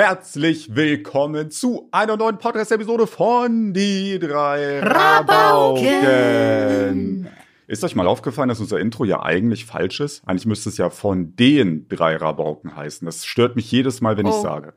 [0.00, 5.86] Herzlich willkommen zu einer neuen Podcast-Episode von Die drei Rabauken.
[6.04, 7.28] Rabauken.
[7.66, 10.20] Ist euch mal aufgefallen, dass unser Intro ja eigentlich falsch ist?
[10.28, 13.06] Eigentlich müsste es ja von den drei Rabauken heißen.
[13.06, 14.42] Das stört mich jedes Mal, wenn ich Oh.
[14.42, 14.74] sage.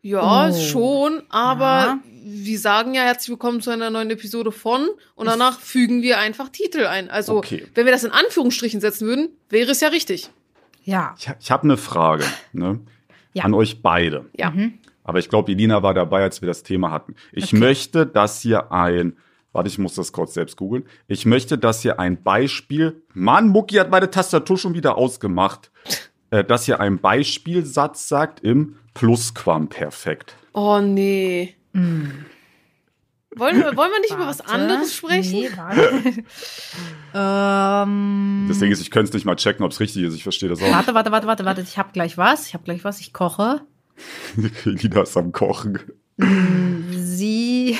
[0.00, 0.52] Ja, Oh.
[0.52, 1.98] schon, aber Ja.
[2.24, 6.48] wir sagen ja herzlich willkommen zu einer neuen Episode von und danach fügen wir einfach
[6.48, 7.10] Titel ein.
[7.10, 7.64] Also, Okay.
[7.76, 10.30] wenn wir das in Anführungsstrichen setzen würden, wäre es ja richtig.
[10.82, 11.14] Ja.
[11.16, 12.80] Ich, ich habe eine Frage ne?
[13.34, 13.44] Ja.
[13.44, 14.26] an euch beide.
[14.36, 14.50] Ja.
[14.50, 14.74] Mhm.
[15.04, 17.14] Aber ich glaube, Elina war dabei, als wir das Thema hatten.
[17.32, 19.16] Ich möchte, dass hier ein,
[19.52, 20.84] warte, ich muss das kurz selbst googeln.
[21.08, 25.70] Ich möchte, dass hier ein Beispiel, Mann, Mucki hat meine Tastatur schon wieder ausgemacht,
[26.30, 30.36] äh, dass hier ein Beispielsatz sagt im Plusquamperfekt.
[30.52, 31.54] Oh nee.
[31.72, 32.04] Mm.
[33.36, 34.52] Wollen wir, wollen wir nicht über was Warte.
[34.52, 35.32] anderes sprechen?
[35.32, 36.24] Nee, warte.
[37.14, 40.14] ähm, Das Ding ist, ich könnte es nicht mal checken, ob es richtig ist.
[40.14, 40.70] Ich verstehe das auch.
[40.70, 41.60] warte, warte, warte, warte, warte.
[41.62, 42.46] Ich hab gleich was.
[42.48, 43.00] Ich hab gleich was.
[43.00, 43.62] Ich koche.
[44.64, 45.78] Elina ist am Kochen.
[46.90, 47.78] Sie,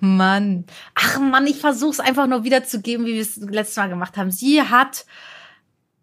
[0.00, 0.64] Mann.
[0.94, 4.30] Ach Mann, ich versuch's einfach nur wiederzugeben, wie wir es letztes Mal gemacht haben.
[4.30, 5.06] Sie hat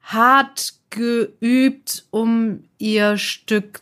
[0.01, 3.81] hart geübt, um ihr Stück,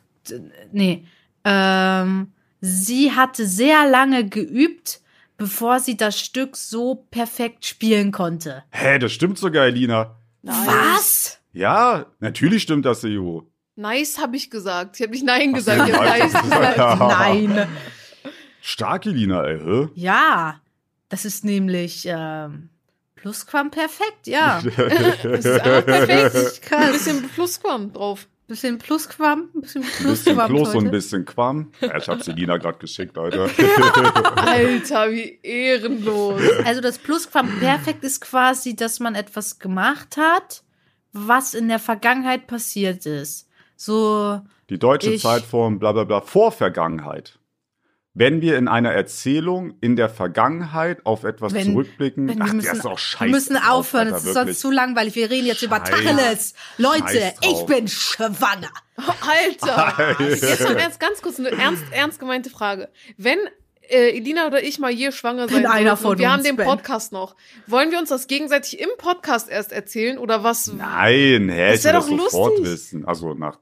[0.72, 1.06] nee,
[1.46, 5.02] ähm, sie hatte sehr lange geübt,
[5.38, 8.64] bevor sie das Stück so perfekt spielen konnte.
[8.72, 10.16] Hä, das stimmt sogar, Elina.
[10.42, 11.40] Was?
[11.54, 13.42] Ja, natürlich stimmt das, EU.
[13.76, 14.96] Nice habe ich gesagt.
[14.96, 15.88] Ich habe nicht nein gesagt.
[15.88, 16.76] Ich so, hab nice nice gesagt.
[16.76, 17.00] gesagt.
[17.00, 17.68] Nein.
[18.62, 19.60] Stark, Elina, ey.
[19.60, 19.88] Hä?
[19.94, 20.62] Ja,
[21.10, 22.70] das ist nämlich ähm,
[23.16, 24.62] Plusquamperfekt, ja.
[25.24, 26.36] Das ist einfach perfekt.
[26.36, 26.92] Richtig Ein krass.
[26.92, 28.28] bisschen Plusquam drauf.
[28.48, 30.90] Bisschen Plusquam, ein bisschen Bisschen Plusquam Plus und ein heute.
[30.92, 31.72] bisschen Quam.
[31.82, 33.44] Ja, ich hab's Elina gerade geschickt, Alter.
[34.38, 36.42] Alter, wie ehrenlos.
[36.64, 40.64] Also das Plusquamperfekt ist quasi, dass man etwas gemacht hat,
[41.12, 43.50] was in der Vergangenheit passiert ist.
[43.76, 47.38] So, Die deutsche Ich- Zeitform, bla bla bla, vor Vergangenheit.
[48.20, 52.54] Wenn wir in einer Erzählung in der Vergangenheit auf etwas Wenn- zurückblicken, wenn ach, wir
[52.56, 53.26] müssen, der ist auch scheiße.
[53.26, 55.16] wir müssen aufhören, Alter, es ist sonst zu langweilig.
[55.16, 56.54] Wir reden jetzt über Scheiß- Tacheles.
[56.78, 58.70] Leute, ich bin schwanger.
[58.98, 60.16] Alter.
[60.32, 62.90] Jetzt mal ernst, ganz kurz eine ernst, ernst gemeinte Frage.
[63.18, 63.38] Wenn
[63.90, 66.58] äh, Elina oder ich mal hier schwanger sein einer sollten von und wir haben den.
[66.58, 67.36] Podcast noch,
[67.68, 70.74] wollen wir uns das gegenseitig im Podcast erst erzählen oder was?
[70.74, 72.66] Nein, hä, Das ich will das doch sofort lustig.
[72.74, 73.06] wissen.
[73.06, 73.60] Also nach.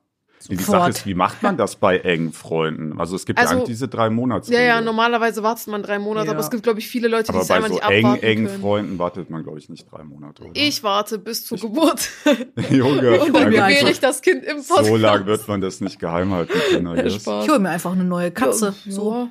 [0.47, 0.55] Die.
[0.57, 2.99] Sache ist, wie macht man das bei engen Freunden?
[2.99, 4.49] Also es gibt Also- ja eigentlich diese drei Monats.
[4.49, 6.31] Ja, ja, normalerweise wartet man drei Monate, Ja.
[6.33, 8.05] aber es gibt, glaube ich, viele Leute, die Aber es bei einfach so nicht engen,
[8.05, 8.61] abwarten engen können.
[8.61, 10.43] Freunden wartet man, glaube ich, nicht drei Monate.
[10.43, 10.51] Oder?
[10.53, 12.09] Ich warte bis zur Geburt
[12.69, 14.85] Junge, und dann gebäre ich das Kind im Podcast.
[14.87, 17.05] so lange wird man das nicht geheim halten können.
[17.07, 18.73] Ich hole mir einfach eine neue Katze.
[18.85, 18.91] Ja.
[18.91, 19.29] So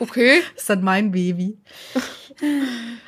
[0.00, 0.42] Okay.
[0.56, 1.58] ist dann mein Baby.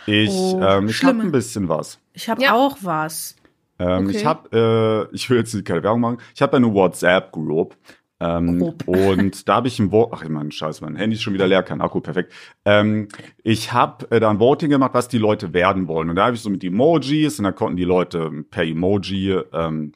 [0.06, 1.98] Ich, Oh, ähm, ich habe ein bisschen was.
[2.14, 2.54] Ich habe Ja.
[2.54, 3.36] auch was.
[3.80, 4.16] Ähm, Okay.
[4.16, 7.76] Ich habe, äh, ich will jetzt keine Werbung machen, ich habe eine WhatsApp-Group.
[8.22, 11.46] Ähm, und da habe ich ein Vote, ach mein Scheiß, mein Handy ist schon wieder
[11.46, 12.32] leer, kein Akku, perfekt.
[12.66, 13.08] Ähm,
[13.42, 16.10] ich habe äh, da ein Voting gemacht, was die Leute werden wollen.
[16.10, 19.92] Und da habe ich so mit Emojis und da konnten die Leute per Emoji, ähm,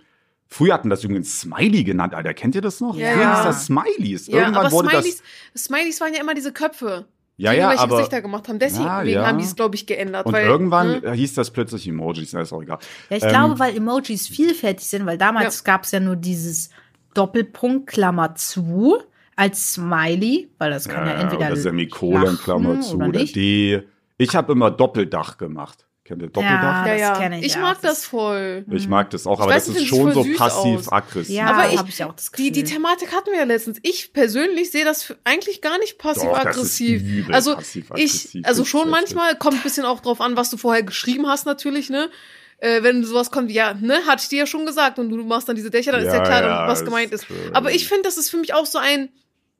[0.46, 2.96] früher hatten das übrigens Smiley genannt, Alter, kennt ihr das noch?
[2.96, 3.12] Ja.
[3.12, 4.26] Früher hieß das Smileys.
[4.28, 5.22] Ja, Irgendwann aber wurde Smileys,
[5.52, 7.04] das, Smileys waren ja immer diese Köpfe,
[7.36, 8.58] ja, ja, irgendwelche aber, Gesichter gemacht haben.
[8.58, 9.26] Deswegen Ja, ja.
[9.26, 10.26] haben die es, glaube ich, geändert.
[10.26, 11.12] und weil, irgendwann ne?
[11.12, 12.78] hieß das plötzlich Emojis, na, ist auch egal.
[13.10, 15.72] Ja, ich Ähm, glaube, weil Emojis vielfältig sind, weil damals Ja.
[15.72, 16.70] gab es ja nur dieses
[17.14, 18.98] Doppelpunkt Klammer zu
[19.36, 23.24] als Smiley, weil das kann ja, entweder oder Semikolon, Klammer zu, oder oder.
[23.24, 23.82] D.
[24.16, 25.86] Ich habe immer Doppeldach gemacht.
[26.04, 26.86] Kennt ihr Doppeldach?
[26.86, 27.18] Ja, ja, das ja.
[27.18, 27.60] kenn ich ich auch.
[27.62, 28.64] mag Das- das voll.
[28.70, 31.34] Ich mag das auch, Ich aber weiß das ist schon so passiv-aggressiv.
[31.34, 32.50] Ja, Aber ich- habe ich auch das Die, Gefühl.
[32.52, 33.78] die Thematik hatten wir ja letztens.
[33.82, 37.28] Ich persönlich sehe das eigentlich gar nicht passiv-aggressiv.
[37.30, 38.34] Also passiv-aggressiv.
[38.34, 41.46] ich, also schon manchmal kommt ein bisschen auch drauf an, was du vorher geschrieben hast,
[41.46, 42.10] natürlich, ne?
[42.58, 45.16] Äh, wenn sowas kommt, wie, ja, ne, hatte ich dir ja schon gesagt und du
[45.24, 47.26] machst dann diese Dächer, dann ist ja Ja, klar, ja, was gemeint ist.
[47.52, 49.08] Aber ich finde, das ist für mich auch so ein,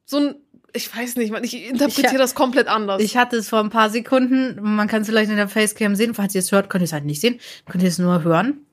[0.05, 0.35] so ein,
[0.75, 3.01] ich weiß nicht, man, ich interpretiere Ich- das komplett anders.
[3.01, 6.15] Ich hatte es vor ein paar Sekunden, man kann es vielleicht in der Facecam sehen,
[6.15, 7.41] falls ihr es hört, könnt ihr es halt nicht sehen,
[7.71, 8.67] könnt ihr es nur hören.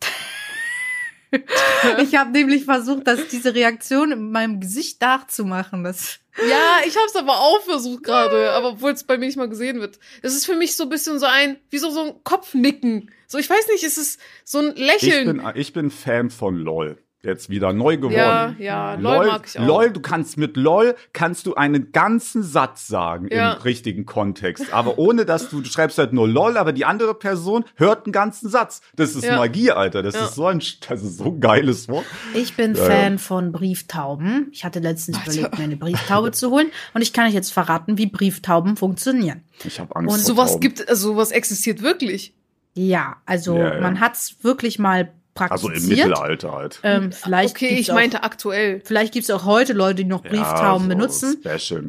[2.01, 5.83] ich habe nämlich versucht, dass diese Reaktion in meinem Gesicht nachzumachen.
[5.83, 6.19] Das
[6.49, 9.79] Ja, ich hab's aber auch versucht gerade, aber obwohl es bei mir nicht mal gesehen
[9.79, 9.97] wird.
[10.21, 13.11] Es ist für mich so ein bisschen so ein, wie so, so ein Kopfnicken.
[13.27, 15.37] So, ich weiß nicht, es ist so ein ich Lächeln.
[15.37, 16.97] bin, ich bin Fan von LOL.
[17.23, 18.15] Jetzt wieder neu geworden.
[18.15, 19.65] Ja, ja, LOL mag ich auch.
[19.67, 23.53] LOL, du kannst mit LOL kannst du einen ganzen Satz sagen Ja.
[23.53, 24.73] im richtigen Kontext.
[24.73, 28.11] Aber ohne dass du, du schreibst halt nur LOL, aber die andere Person hört einen
[28.11, 28.81] ganzen Satz.
[28.95, 29.35] Das ist Ja.
[29.37, 30.01] Magie, Alter.
[30.01, 30.25] Das Ja.
[30.25, 32.05] ist so ein, das ist so ein geiles Wort.
[32.33, 34.47] Ich bin Ja, Fan von Brieftauben.
[34.51, 36.71] Ich hatte letztens überlegt, mir eine Brieftaube zu holen.
[36.95, 39.43] Und ich kann euch jetzt verraten, wie Brieftauben funktionieren.
[39.63, 40.61] Ich habe Angst Und vor Sowas Tauben.
[40.61, 42.33] gibt, also sowas existiert wirklich.
[42.73, 43.81] Ja, also Ja, ja.
[43.81, 45.73] man hat's wirklich mal praktiziert.
[45.75, 46.79] Also im Mittelalter halt.
[46.83, 48.81] Ähm, vielleicht Okay, ich auch, meinte aktuell.
[48.83, 51.37] Vielleicht gibt es auch heute Leute, die noch Brieftauben so benutzen.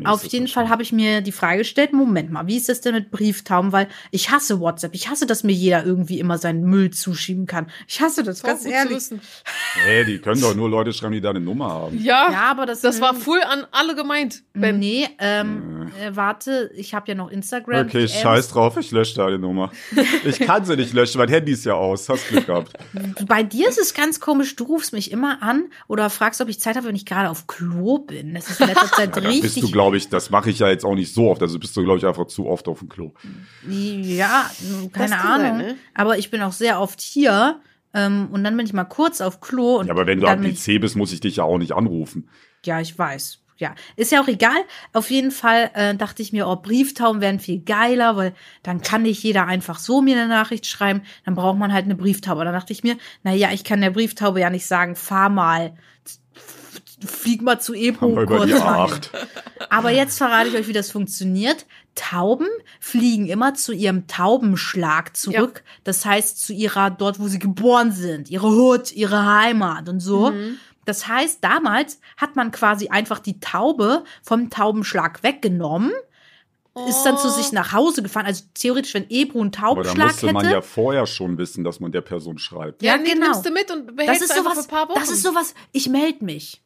[0.06, 2.94] Auf jeden Fall habe ich mir die Frage gestellt, Moment mal, wie ist das denn
[2.94, 3.73] mit Brieftauben?
[3.73, 4.94] Weil ich hasse WhatsApp.
[4.94, 7.67] Ich hasse, dass mir jeder irgendwie immer seinen Müll zuschieben kann.
[7.89, 9.03] Ich hasse das, ganz ehrlich.
[9.75, 11.99] Hey, die können doch nur Leute schreiben, die da eine Nummer haben.
[11.99, 14.43] Ja, Ja, aber das, das war full an alle gemeint.
[14.55, 14.79] Ben.
[14.79, 17.87] Nee, ähm, äh, warte, ich habe ja noch Instagram.
[17.87, 19.71] Okay, scheiß drauf, ich lösche deine Nummer.
[20.25, 22.09] Ich kann sie nicht löschen, mein Handy ist ja aus.
[22.09, 22.73] Hast Glück gehabt.
[23.32, 26.61] Bei dir ist es ganz komisch, du rufst mich immer an oder fragst, ob ich
[26.61, 28.34] Zeit habe, wenn ich gerade auf Klo bin.
[28.34, 29.55] Das ist in letzter Zeit Da richtig.
[29.55, 31.40] bist du, glaube ich, das mache ich ja jetzt auch nicht so oft.
[31.40, 33.12] Also bist du, glaube ich, einfach zu oft auf dem Klo.
[33.67, 34.50] Ja,
[34.93, 35.46] keine Ahnung.
[35.46, 35.76] sein, ne?
[35.94, 37.58] Aber ich bin auch sehr oft hier.
[37.94, 39.76] Ähm, und dann bin ich mal kurz auf Klo.
[39.76, 42.28] Und Ja, aber wenn du am PC bist, muss ich dich ja auch nicht anrufen.
[42.67, 43.38] Ja, ich weiß.
[43.58, 44.58] Ja, ist ja auch egal.
[44.93, 49.02] Auf jeden Fall äh, dachte ich mir, oh, Brieftauben wären viel geiler, weil dann kann
[49.02, 51.02] nicht jeder einfach so mir eine Nachricht schreiben.
[51.25, 52.44] Dann braucht man halt eine Brieftaube.
[52.44, 55.75] Dann dachte ich mir, na ja, ich kann der Brieftaube ja nicht sagen, fahr mal,
[57.06, 58.90] flieg mal zu wir über kurz die rein.
[58.90, 59.10] A8.
[59.70, 61.66] Aber jetzt verrate ich euch, wie das funktioniert.
[61.94, 62.49] Tauben
[62.81, 65.62] fliegen immer zu ihrem Taubenschlag zurück.
[65.84, 70.31] Das heißt, zu ihrer, dort, wo sie geboren sind, ihre Hut, ihre Heimat und so.
[70.31, 70.58] Mhm.
[70.84, 75.93] Das heißt, damals hat man quasi einfach die Taube vom Taubenschlag weggenommen,
[76.88, 78.25] ist dann zu sich nach Hause gefahren.
[78.26, 80.55] Also theoretisch, wenn Ebro einen Aber da Taubenschlag musste man hätte.
[80.56, 82.82] ja vorher schon wissen, dass man der Person schreibt.
[82.82, 83.26] Ja, Ja, nee, genau.
[83.26, 84.99] nimmst du mit und das behältst ist du einfach sowas, für ein paar Wochen.
[85.00, 86.62] das ist sowas, ich melde mich.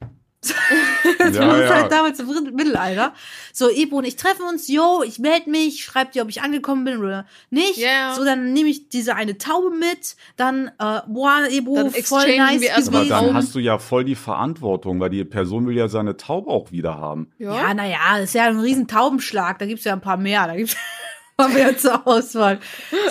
[1.19, 1.69] das Ja, war ja.
[1.75, 3.13] halt damals im Mittelalter.
[3.53, 6.85] So, Ebro und ich treffen uns, yo, ich melde mich, schreib dir, ob ich angekommen
[6.85, 7.77] bin oder nicht.
[7.79, 8.15] Ja.
[8.15, 12.63] So, dann nehme ich diese eine Taube mit, dann, äh, boah, Ebro, Dann voll nice
[12.63, 13.09] erst Aber gewesen.
[13.11, 16.71] dann hast du ja voll die Verantwortung, weil die Person will ja seine Taube auch
[16.73, 17.31] wieder haben.
[17.39, 17.55] ja.
[17.57, 20.57] Ja, naja, das ist ja ein riesen Taubenschlag, da gibt's ja ein paar mehr, da
[20.57, 20.77] gibt's
[21.37, 22.61] paar mehr zur Auswahl.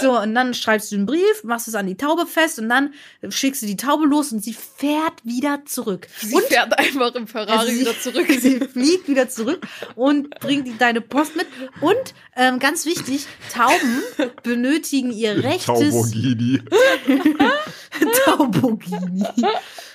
[0.01, 2.93] So, und dann schreibst du einen Brief, machst es an die Taube fest und dann
[3.29, 6.07] schickst du die Taube los und sie fährt wieder zurück.
[6.21, 8.27] Sie und fährt einfach im Ferrari Also sie- wieder zurück.
[8.39, 11.47] Sie fliegt wieder zurück und bringt deine Post mit.
[11.81, 14.01] Und ähm, ganz wichtig, Tauben
[14.43, 16.61] benötigen ihr rechtes Taubogini.
[18.25, 19.23] Taubogini.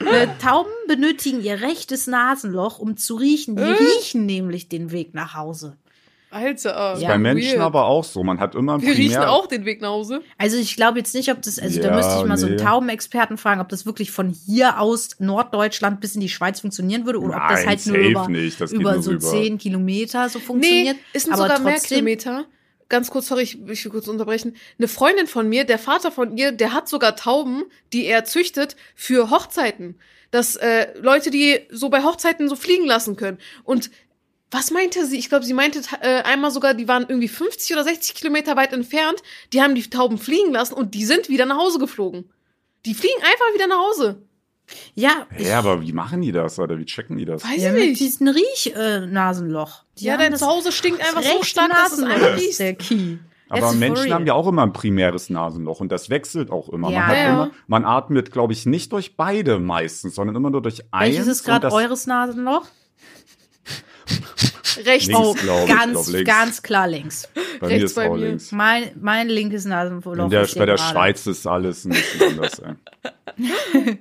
[0.00, 3.56] äh, Tauben benötigen ihr rechtes Nasenloch, um zu riechen.
[3.56, 3.72] Die Äh?
[3.72, 5.76] riechen nämlich den Weg nach Hause.
[6.30, 6.96] Alter.
[6.98, 7.60] Ja, Bei Menschen weird.
[7.60, 8.22] aber auch so.
[8.22, 10.20] Man hat immer ein Wir riechen Primär- auch den Weg nach Hause.
[10.38, 12.56] Also ich glaube jetzt nicht, ob das, also da Ja, müsste ich mal so einen
[12.56, 12.62] nee.
[12.62, 17.18] Taubenexperten fragen, ob das wirklich von hier aus Norddeutschland bis in die Schweiz funktionieren würde
[17.20, 18.60] oder ob das Nein, halt nur über, nicht.
[18.60, 19.20] Das geht über nur so rüber.
[19.28, 20.96] zehn Kilometer so funktioniert.
[20.96, 22.44] Nee, es sind Aber sogar mehr trotzdem- Kilometer.
[22.88, 24.56] Ganz kurz, sorry, ich, ich will kurz unterbrechen.
[24.78, 27.62] Eine Freundin von mir, der Vater von ihr, der hat sogar Tauben,
[27.92, 29.94] die er züchtet für Hochzeiten.
[30.32, 33.38] Dass äh, Leute, die so bei Hochzeiten so fliegen lassen können.
[33.64, 33.90] Und
[34.50, 35.18] was meinte sie?
[35.18, 38.72] Ich glaube, sie meinte äh, einmal sogar, die waren irgendwie 50 oder 60 Kilometer weit
[38.72, 39.22] entfernt.
[39.52, 42.30] Die haben die Tauben fliegen lassen und die sind wieder nach Hause geflogen.
[42.86, 44.22] Die fliegen einfach wieder nach Hause.
[44.94, 46.78] Ja, ich, Ja, aber wie machen die das, Alter?
[46.78, 47.44] Wie checken die das?
[47.44, 48.00] Weiß ja, ich mit nicht.
[48.00, 49.82] diesem Riech-Nasenloch.
[49.98, 52.58] Äh, Ja, dein das Zuhause stinkt einfach so stark, dass es Nasenloch einfach riecht.
[52.58, 53.16] der Key.
[53.48, 56.90] Aber Menschen haben ja auch immer ein primäres Nasenloch und das wechselt auch immer.
[56.90, 56.98] Ja.
[57.00, 57.28] Man, hat Ja.
[57.32, 61.16] immer, man atmet, glaube ich, nicht durch beide meistens, sondern immer nur durch eins.
[61.16, 62.66] Welches ist gerade eures Nasenloch?
[64.84, 65.06] Rechts.
[65.08, 66.30] Links, Oh, glaub ich, ganz, glaub links.
[66.30, 67.28] ganz klar links.
[67.60, 68.26] Bei mir rechts ist bei auch mir.
[68.28, 68.52] links.
[68.52, 69.64] Mein, mein linkes
[70.30, 70.90] der, ist bei der gerade.
[70.90, 72.58] Schweiz ist alles ein bisschen anders.
[72.60, 72.74] Ey.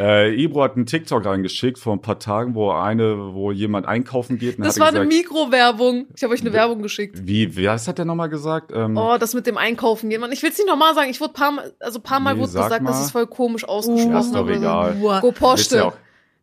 [0.00, 4.38] äh, Ibro hat einen TikTok reingeschickt vor ein paar Tagen, wo eine, wo jemand einkaufen
[4.38, 4.58] geht.
[4.58, 6.06] Und Das hat war gesagt, eine Mikrowerbung.
[6.16, 7.20] Ich habe euch eine Werbung geschickt.
[7.22, 8.72] Wie, was hat der nochmal gesagt?
[8.74, 10.22] Ähm, Oh, das mit dem Einkaufen gehen.
[10.32, 11.10] Ich will es nicht nochmal sagen.
[11.10, 13.02] Ich wurde paar Mal, also paar Mal Nee, wurde sag gesagt, das mal.
[13.04, 14.16] ist voll komisch ja, ausgesprochen.
[14.20, 14.60] ist doch oder so.
[14.60, 14.96] egal.
[15.00, 15.20] Uah.
[15.20, 15.92] Go Porsche, ja auch-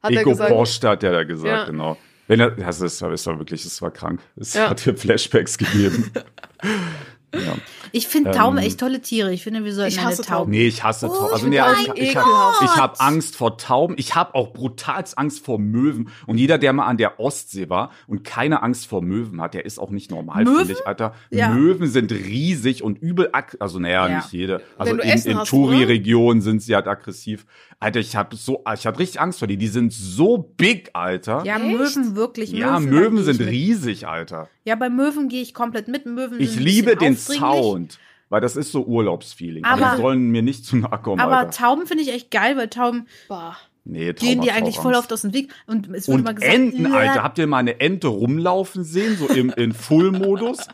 [0.03, 0.49] hat er Ego gesagt.
[0.51, 1.65] Porsche hat der da gesagt, Ja.
[1.65, 1.97] genau.
[2.31, 4.21] Wenn er, das ist, ist doch wirklich, es war krank.
[4.37, 4.69] Es Ja.
[4.69, 6.09] hat hier Flashbacks gegeben.
[7.35, 7.55] ja.
[7.91, 9.33] Ich finde Ähm, Tauben echt tolle Tiere.
[9.33, 10.37] Ich finde, wir sollten Ich eine hasse Tauben.
[10.43, 10.51] Tauben.
[10.51, 11.33] Nee, ich hasse Oh, Tauben.
[11.33, 11.59] Also, ich nee,
[11.93, 13.95] bin ich, ich, habe Angst vor Tauben.
[13.97, 16.07] Ich habe auch brutalst Angst vor Möwen.
[16.25, 19.65] Und jeder, der mal an der Ostsee war und keine Angst vor Möwen hat, der
[19.65, 21.13] ist auch nicht normal, finde ich, Alter.
[21.31, 21.49] Ja.
[21.49, 24.15] Möwen sind riesig und übel, also naja, Ja.
[24.19, 24.61] nicht jede.
[24.77, 25.43] Also Wenn du in, in?
[25.43, 27.45] Touri-Regionen sind sie halt aggressiv.
[27.81, 29.59] Alter, ich habe so, ich hatte richtig Angst vor denen.
[29.59, 31.43] Die sind so big, Alter.
[31.45, 31.65] Ja, Echt?
[31.65, 32.51] Möwen wirklich.
[32.51, 33.49] Ja, Möwen, sind mit.
[33.49, 34.49] riesig, Alter.
[34.65, 36.05] Ja, bei Möwen gehe ich komplett mit.
[36.05, 37.17] Möwen Ich liebe den.
[37.17, 37.97] Sound,
[38.29, 39.65] weil das ist so Urlaubsfeeling.
[39.65, 41.51] Aber- die sollen mir nicht zu nahe kommen, Aber Alter.
[41.51, 43.57] Tauben finde ich echt geil, weil Tauben Bah.
[43.83, 45.51] Nee, gehen Tauben dir hab ich eigentlich voll oft aus dem Weg.
[45.65, 47.23] Und es wird Und gesagt, Enten, "Äh, Alter.
[47.23, 50.67] Habt ihr mal eine Ente rumlaufen sehen, so im, in Full-Modus?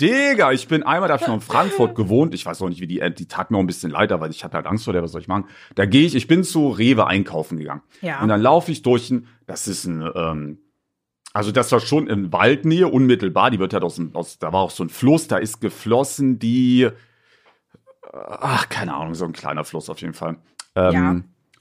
[0.00, 2.34] Digga, ich bin einmal, da hab ich noch in Frankfurt gewohnt.
[2.34, 4.28] Ich weiß auch nicht, wie die Ente, die tat mir auch ein bisschen leid, aber
[4.28, 5.46] ich hatte halt Angst vor der, was soll ich machen?
[5.74, 7.82] Da gehe ich, ich bin zu Rewe einkaufen gegangen.
[8.00, 8.20] Ja.
[8.22, 10.58] Und dann laufe ich durch ein, das ist ein, ähm,
[11.32, 14.60] also das war schon in Waldnähe, unmittelbar, die wird halt aus dem, aus, da war
[14.60, 16.88] auch so ein Fluss, da ist geflossen die,
[18.12, 20.38] ach, keine Ahnung, so ein kleiner Fluss auf jeden Fall.
[20.74, 21.16] Ähm, Ja.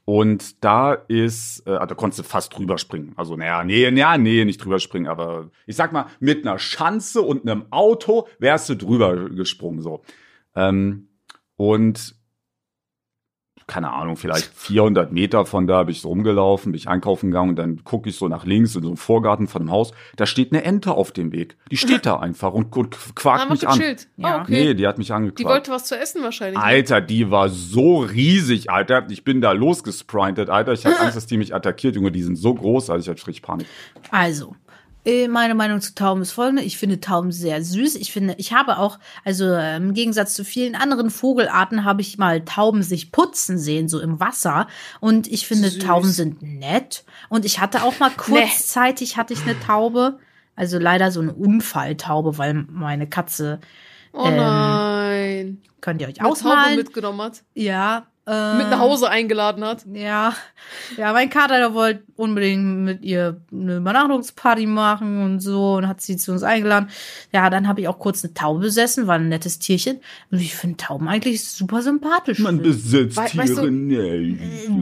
[0.10, 3.12] Und da ist, äh, da konntest du fast drüber springen.
[3.18, 7.22] Also, naja, nee, naja, nee, nicht drüber springen, aber ich sag mal, mit einer Schanze
[7.22, 10.04] und einem Auto wärst du drüber gesprungen, so.
[10.56, 11.10] Ähm,
[11.58, 12.16] und
[13.68, 17.50] keine Ahnung, vielleicht 400 Meter von da bin ich so rumgelaufen, bin ich einkaufen gegangen
[17.50, 19.92] und dann gucke ich so nach links in so einem Vorgarten von dem Haus.
[20.16, 21.58] Da steht eine Ente auf dem Weg.
[21.70, 23.78] Die steht da einfach und, und quakt Haben mich wir an.
[23.78, 24.08] gechillt.
[24.16, 24.38] Ja.
[24.38, 24.52] Ah, okay.
[24.68, 25.50] Nee, die hat mich die angequakt.
[25.50, 26.58] wollte was zu essen wahrscheinlich.
[26.58, 26.64] ne?
[26.64, 29.06] Alter, die war so riesig, Alter.
[29.10, 30.72] Ich bin da losgesprintet, Alter.
[30.72, 32.12] Ich hatte Angst, dass die mich attackiert, Junge.
[32.14, 33.68] Die sind so groß, also ich hatte richtig Panik.
[34.12, 34.56] Also,
[35.30, 36.64] meine Meinung zu Tauben ist folgende.
[36.64, 37.96] Ich finde Tauben sehr süß.
[37.96, 42.18] Ich finde, ich habe auch, also äh, im Gegensatz zu vielen anderen Vogelarten, habe ich
[42.18, 44.68] mal Tauben sich putzen sehen, so im Wasser.
[45.00, 45.84] Und ich finde, Süß.
[45.84, 47.06] Tauben sind nett.
[47.30, 50.20] Und ich hatte auch mal kurzzeitig hatte ich eine Taube.
[50.58, 53.60] Also leider so eine Unfalltaube, weil meine Katze,
[54.12, 55.62] oh ähm, nein.
[55.82, 56.78] könnt ihr euch Eine Taube ausmalen?
[56.78, 57.44] mitgenommen hat.
[57.54, 58.08] ja.
[58.30, 59.86] Äh, Mit nach Hause eingeladen hat.
[59.94, 60.36] Ja,
[60.98, 66.02] ja, mein Kater, der wollte unbedingt mit ihr eine Übernachtungsparty machen und so und hat
[66.02, 66.90] sie zu uns eingeladen.
[67.32, 70.02] Ja, dann habe ich auch kurz eine Taube besessen, war ein nettes Tierchen.
[70.30, 72.40] Und ich finde Tauben eigentlich super sympathisch.
[72.40, 74.40] Man besitzt Wei- weißt du- nicht.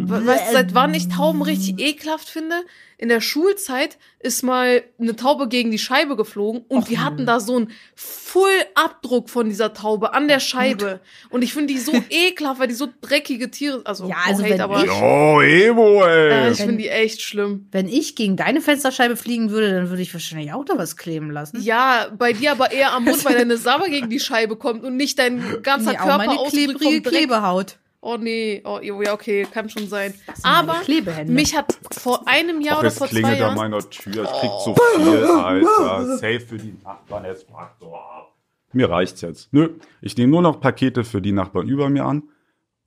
[0.10, 2.56] We- Weißt du, seit wann ich Tauben richtig ekelhaft finde?
[2.98, 7.40] In der Schulzeit ist mal eine Taube gegen die Scheibe geflogen und die hatten da
[7.40, 11.00] so einen Full-Abdruck von dieser Taube an der Scheibe.
[11.30, 14.46] Und ich finde die so ekelhaft, weil die so dreckige Tiere, also, Ja, also oh,
[14.46, 16.52] hate, aber ich- Oh, Emo, äh, ey.
[16.52, 17.68] ich finde die echt schlimm.
[17.72, 21.32] Wenn ich gegen deine Fensterscheibe fliegen würde, dann würde ich wahrscheinlich auch da was kleben
[21.32, 21.62] lassen.
[21.62, 24.98] Ja, bei dir aber eher am Mund, weil deine Sabber gegen die Scheibe kommt und
[24.98, 27.14] nicht dein ganzer Nee, auch Körper meine ausgedrückt vom klebrige Dreck.
[27.20, 27.78] Klebehaut.
[28.08, 30.14] Oh nee, oh ja, okay, kann schon sein.
[30.44, 30.80] Aber
[31.26, 34.26] mich hat vor einem Jahr Ach, oder vor zwei klingelt an Jahren meiner Tür.
[34.26, 36.18] Ich krieg so viel, Alter.
[36.18, 37.26] Safe für die Nachbarn.
[37.26, 38.36] Es fuckt so ab.
[38.74, 39.52] Mir reicht's jetzt.
[39.54, 39.70] Nö,
[40.02, 42.30] ich nehme nur noch Pakete für die Nachbarn über mir an.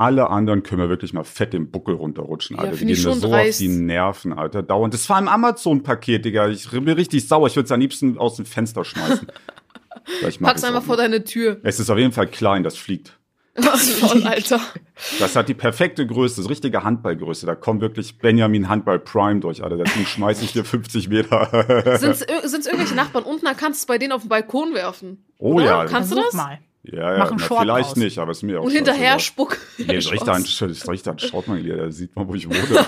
[0.01, 2.73] Alle anderen können wir wirklich mal fett den Buckel runterrutschen, Ja, Alter.
[2.75, 3.59] die find ich gehen mir schon so dreist.
[3.61, 4.63] auf die Nerven, Alter.
[4.63, 4.95] Dauernd.
[4.95, 6.47] Das war ein Amazon-Paket, Digga.
[6.49, 7.49] Ich bin richtig sauer.
[7.49, 9.27] Ich würde es am liebsten aus dem Fenster schmeißen.
[10.41, 11.59] Pack's einfach auch vor deine Tür.
[11.65, 13.18] Es ist auf jeden Fall klein, das fliegt.
[13.59, 14.61] Was voll, Alter.
[15.19, 17.47] Das hat die perfekte Größe, das richtige Handballgröße.
[17.47, 19.77] Da kommt wirklich Benjamin Handball Prime durch, Alter.
[19.79, 21.97] Das Ding schmeiß ich dir 50 Meter.
[21.99, 24.75] Sind's, ir- sind's irgendwelche Nachbarn unten, dann kannst du es bei denen auf den Balkon
[24.75, 25.25] werfen.
[25.39, 25.65] Oh Oder?
[25.65, 25.85] ja.
[25.87, 26.35] Kannst du Versuch das?
[26.41, 26.59] mal.
[26.85, 27.97] Ja, ja, Mach einen na, vielleicht draus.
[27.97, 29.21] nicht, aber ist mir auch Und hinterher scheißegal.
[29.21, 29.59] spuck.
[29.79, 30.69] Nee, das riecht an, Spaß.
[30.79, 32.59] das riecht an Schraubmangel, da sieht man, wo ich wohne.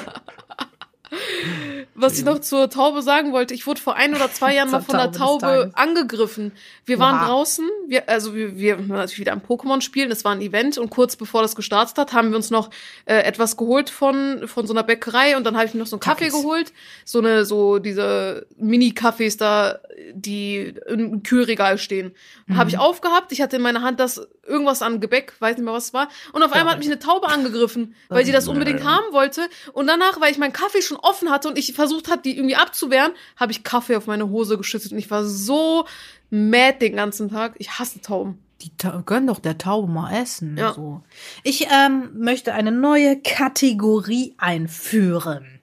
[1.94, 4.80] Was ich noch zur Taube sagen wollte, ich wurde vor ein oder zwei Jahren mal
[4.80, 6.52] von einer Taube angegriffen.
[6.84, 7.26] Wir waren Oha.
[7.26, 10.78] draußen, wir, also wir, wir haben natürlich wieder ein Pokémon spielen, es war ein Event
[10.78, 12.70] und kurz bevor das gestartet hat, haben wir uns noch
[13.04, 15.96] äh, etwas geholt von, von so einer Bäckerei und dann habe ich mir noch so
[15.96, 16.42] einen Kaffee Kaffees.
[16.42, 16.72] geholt.
[17.04, 19.80] So eine, so diese Mini-Kaffees da,
[20.12, 22.12] die im Kühlregal stehen.
[22.46, 22.56] Mhm.
[22.56, 25.74] Habe ich aufgehabt, ich hatte in meiner Hand das irgendwas an Gebäck, weiß nicht mehr
[25.74, 26.08] was es war.
[26.32, 28.52] Und auf einmal hat mich eine Taube angegriffen, weil sie das Nee.
[28.52, 29.42] unbedingt haben wollte.
[29.72, 32.56] Und danach, weil ich meinen Kaffee schon offen hatte und ich versucht habe, die irgendwie
[32.56, 34.92] abzuwehren, habe ich Kaffee auf meine Hose geschüttet.
[34.92, 35.86] Und ich war so
[36.30, 37.54] mad den ganzen Tag.
[37.58, 38.38] Ich hasse Tauben.
[38.62, 40.56] Die Ta können doch der Taube mal essen.
[40.58, 40.74] Ja.
[40.74, 41.02] So.
[41.42, 45.60] Ich ähm, möchte eine neue Kategorie einführen.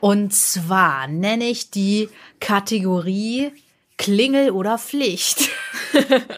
[0.00, 3.52] Und zwar nenne ich die Kategorie
[3.96, 5.48] Klingel oder Pflicht.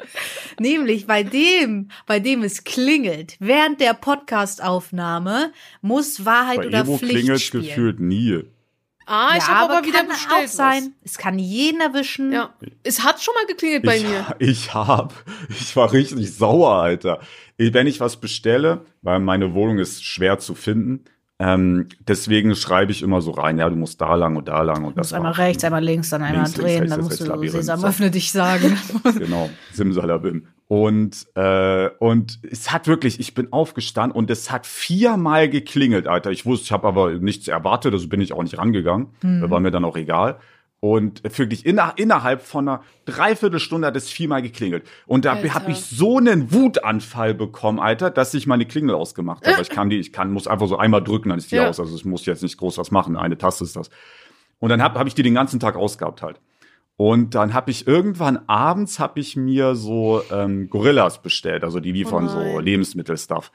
[0.60, 6.98] Nämlich bei dem, bei dem es klingelt, während der Podcastaufnahme muss Wahrheit Bei oder Evo
[6.98, 7.64] Pflicht klingelt spielen.
[7.64, 8.44] gefühlt nie.
[9.08, 10.44] Ah, ich ja, habe aber, wieder kann bestellt.
[10.44, 10.92] auch sein.
[11.02, 12.30] Es kann jeden erwischen.
[12.30, 12.54] Ja.
[12.82, 14.36] Es hat schon mal geklingelt bei ich, mir.
[14.38, 15.14] Ich hab,
[15.48, 17.20] ich war richtig sauer, Alter.
[17.56, 21.04] Wenn ich was bestelle, weil meine Wohnung ist schwer zu finden,
[21.40, 24.85] ähm, deswegen schreibe ich immer so rein, ja, du musst da lang und da lang
[24.85, 27.00] und Du musst das einmal rechts, einmal links, dann einmal Links, links, drehen, rechts, dann
[27.00, 28.76] rechts, musst rechts, du Sesam öffne dich sagen.
[29.18, 30.47] genau, Simsalabim.
[30.66, 36.30] Und, äh, und es hat wirklich, ich bin aufgestanden und es hat viermal geklingelt, Alter.
[36.30, 39.07] Ich wusste, ich habe aber nichts erwartet, also bin ich auch nicht rangegangen.
[39.23, 39.49] Mhm.
[39.49, 40.38] War mir dann auch egal.
[40.80, 44.87] Und wirklich inner, innerhalb von einer Dreiviertelstunde hat es viermal geklingelt.
[45.06, 49.61] Und da habe ich so einen Wutanfall bekommen, Alter, dass ich meine Klingel ausgemacht habe.
[49.61, 51.68] Ich kann die, ich kann, muss einfach so einmal drücken, dann ist die Ja.
[51.68, 51.80] aus.
[51.80, 53.16] Also ich muss jetzt nicht groß was machen.
[53.16, 53.90] Eine Taste ist das.
[54.61, 56.40] Und dann habe hab ich die den ganzen Tag ausgehabt halt.
[56.97, 61.92] Und dann habe ich irgendwann abends habe ich mir so ähm, Gorillas bestellt, also die
[61.92, 62.58] liefern Oh so.
[62.61, 63.50] Lebensmittelstuff.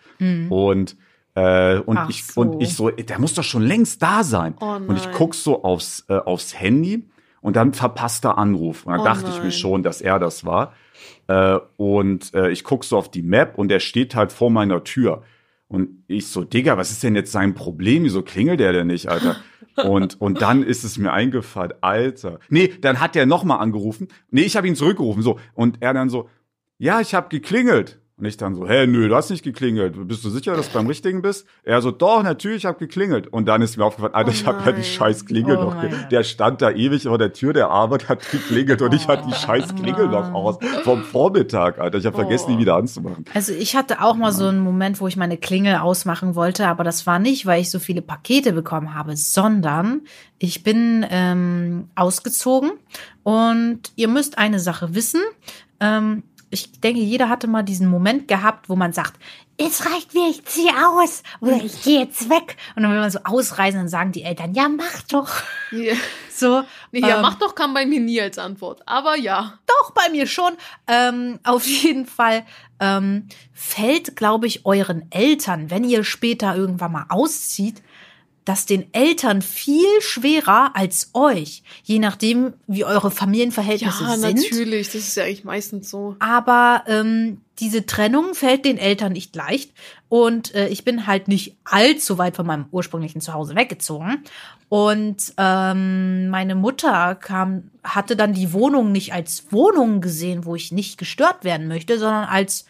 [0.50, 0.96] Und
[1.36, 2.39] äh, und Ach ich so.
[2.42, 4.56] und ich so, der muss doch schon längst da sein.
[4.62, 7.06] Oh und ich guck so aufs äh, aufs Handy
[7.44, 8.86] und dann verpasster Anruf.
[8.86, 9.52] Und dann Oh dachte ich mir nein.
[9.52, 10.74] schon, dass er das war.
[11.28, 14.84] Äh, und äh, ich guck so auf die Map und der steht halt vor meiner
[14.84, 15.24] Tür.
[15.68, 18.06] Und ich so, Digga, was ist denn jetzt sein Problem?
[18.06, 19.36] Wieso klingelt der denn nicht, Alter?
[19.84, 22.38] Und, und dann ist es mir eingefallen, Alter.
[22.48, 24.08] Nee, dann hat der nochmal angerufen.
[24.30, 25.40] Nee, ich habe ihn zurückgerufen, so.
[25.56, 26.30] Und er dann so,
[26.78, 28.00] ja, ich habe geklingelt.
[28.15, 30.08] Und ich dann so, hä, nö, du hast nicht geklingelt.
[30.08, 31.48] Bist du sicher, dass du beim Richtigen bist?
[31.63, 33.25] Er so, doch, natürlich, ich hab geklingelt.
[33.27, 35.75] Und dann ist mir aufgefallen, Alter, ich hab ja die scheiß Klingel Oh noch.
[36.12, 39.34] Der stand da ewig vor der Tür der Arbeit, hat geklingelt und ich hatte die
[39.34, 40.58] scheiß Klingel noch aus.
[40.84, 41.98] Vom Vormittag, Alter.
[41.98, 42.60] Ich habe vergessen, die Oh.
[42.60, 43.25] wieder anzumachen.
[43.34, 46.84] Also ich hatte auch mal so einen Moment, wo ich meine Klingel ausmachen wollte, aber
[46.84, 50.01] das war nicht, weil ich so viele Pakete bekommen habe, sondern
[50.38, 52.74] ich bin ähm, ausgezogen
[53.24, 55.22] und ihr müsst eine Sache wissen.
[55.79, 59.19] Ähm, ich denke, jeder hatte mal diesen Moment gehabt, wo man sagt,
[59.57, 62.57] es reicht mir, ich ziehe aus oder ich gehe jetzt weg.
[62.75, 65.29] Und dann will man so ausreisen, dann sagen die Eltern, ja, mach doch.
[65.72, 65.95] Ja,
[66.36, 68.81] So, nee, ja ähm, mach doch kam bei mir nie als Antwort.
[68.88, 69.60] Aber ja.
[69.67, 70.53] doch, bei mir schon.
[70.88, 72.43] Ähm, auf jeden Fall
[72.79, 77.83] ähm, fällt, glaube ich, euren Eltern, wenn ihr später irgendwann mal auszieht,
[78.46, 84.38] das den Eltern viel schwerer als euch, je nachdem, wie eure Familienverhältnisse Ja, sind.
[84.38, 84.88] natürlich.
[84.88, 86.16] Das ist ja eigentlich meistens so.
[86.20, 89.72] Aber ähm, diese Trennung fällt den Eltern nicht leicht.
[90.10, 94.24] Und äh, ich bin halt nicht allzu weit von meinem ursprünglichen Zuhause weggezogen.
[94.70, 100.72] Und ähm, meine Mutter kam, hatte dann die Wohnung nicht als Wohnung gesehen, wo ich
[100.72, 102.66] nicht gestört werden möchte, sondern als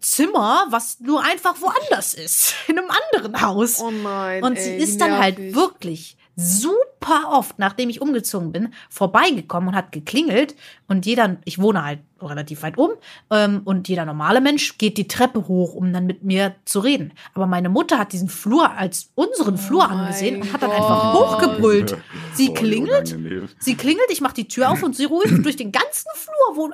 [0.00, 3.80] Zimmer, was nur einfach woanders ist, in einem anderen Haus.
[3.80, 4.42] Oh nein.
[4.42, 5.54] Und ey, sie wie ist dann halt nervig.
[5.54, 10.54] wirklich super oft, nachdem ich umgezogen bin, vorbeigekommen und hat geklingelt.
[10.88, 12.90] Und jeder, ich wohne halt relativ weit um,
[13.30, 17.12] ähm, und jeder normale Mensch geht die Treppe hoch, um dann mit mir zu reden.
[17.34, 20.70] Aber meine Mutter hat diesen Flur als unseren Flur Oh mein angesehen und hat dann
[20.70, 20.78] Gott.
[20.78, 21.96] einfach hochgebrüllt.
[22.34, 23.16] Sie klingelt,
[23.58, 26.70] sie klingelt, ich mache die Tür auf und sie ruft durch den ganzen Flur, wo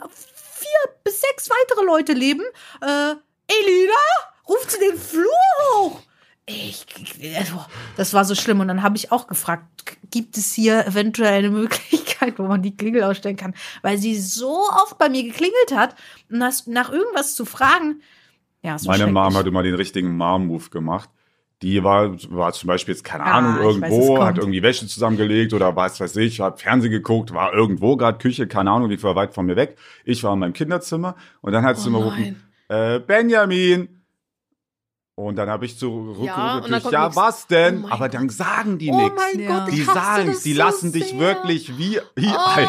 [0.76, 2.42] vier bis sechs weitere Leute leben.
[2.80, 3.14] Äh,
[3.48, 3.94] Elina,
[4.48, 5.24] ruft sie den Flur
[5.74, 6.00] hoch.
[6.48, 6.86] Ich,
[7.36, 7.64] also,
[7.96, 8.60] das war so schlimm.
[8.60, 9.64] Und dann habe ich auch gefragt,
[10.10, 13.54] gibt es hier eventuell eine Möglichkeit, wo man die Klingel ausstellen kann?
[13.82, 15.96] Weil sie so oft bei mir geklingelt hat,
[16.28, 18.02] nach irgendwas zu fragen.
[18.62, 21.10] Ja, Meine Mom hat immer den richtigen Mom-Move gemacht.
[21.62, 24.26] Die war, war zum Beispiel jetzt, keine Ah, Ahnung, weiß, irgendwo, kommt.
[24.26, 28.46] hat irgendwie Wäsche zusammengelegt oder was weiß ich, hat Fernsehen geguckt, war irgendwo gerade Küche,
[28.46, 29.76] keine Ahnung, wie war weit von mir weg.
[30.04, 33.95] Ich war in meinem Kinderzimmer und dann hat sie Oh immer gerufen, äh, Benjamin.
[35.18, 37.16] Und dann habe ich zurückgerufen, Ja, natürlich, ja, nix.
[37.16, 37.84] was denn?
[37.84, 39.22] Oh Aber dann sagen die Oh nichts.
[39.38, 39.64] Ja.
[39.70, 41.18] Die sagen, die so lassen dich sehr.
[41.18, 42.38] wirklich wie, wie, Oh.
[42.54, 42.68] ein,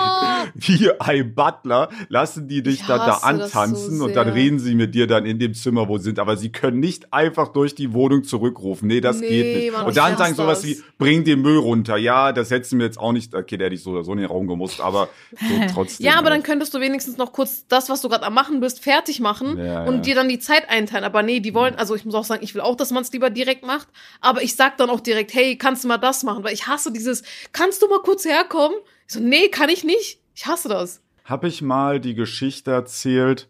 [0.56, 4.60] wie ein Butler, lassen die dich Ich dann da das so antanzen und dann reden
[4.60, 6.20] sie mit dir dann in dem Zimmer, wo sie sind.
[6.20, 8.88] Aber sie können nicht einfach durch die Wohnung zurückrufen.
[8.88, 9.74] Nee, das Nee, geht nicht.
[9.74, 10.70] Mann, und dann sagen sowas das.
[10.70, 11.98] wie, bring den Müll runter.
[11.98, 14.14] Ja, das hättest du mir jetzt auch nicht, okay, der hätte ich so oder so
[14.14, 16.06] in den Raum gemusst, aber so trotzdem.
[16.06, 16.46] Ja, aber dann halt.
[16.46, 19.84] könntest du wenigstens noch kurz das, was du gerade am machen bist, fertig machen Ja,
[19.84, 21.04] und dir dann die Zeit einteilen.
[21.04, 23.12] Aber nee, die wollen, also ich muss auch sagen, ich will auch, dass man es
[23.12, 23.88] lieber direkt macht.
[24.22, 26.44] Aber ich sag dann auch direkt, hey, kannst du mal das machen?
[26.44, 28.78] Weil ich hasse dieses, kannst du mal kurz herkommen?
[29.08, 30.20] Ich so, nee, kann ich nicht.
[30.36, 31.02] Ich hasse das.
[31.24, 33.48] Habe ich mal die Geschichte erzählt?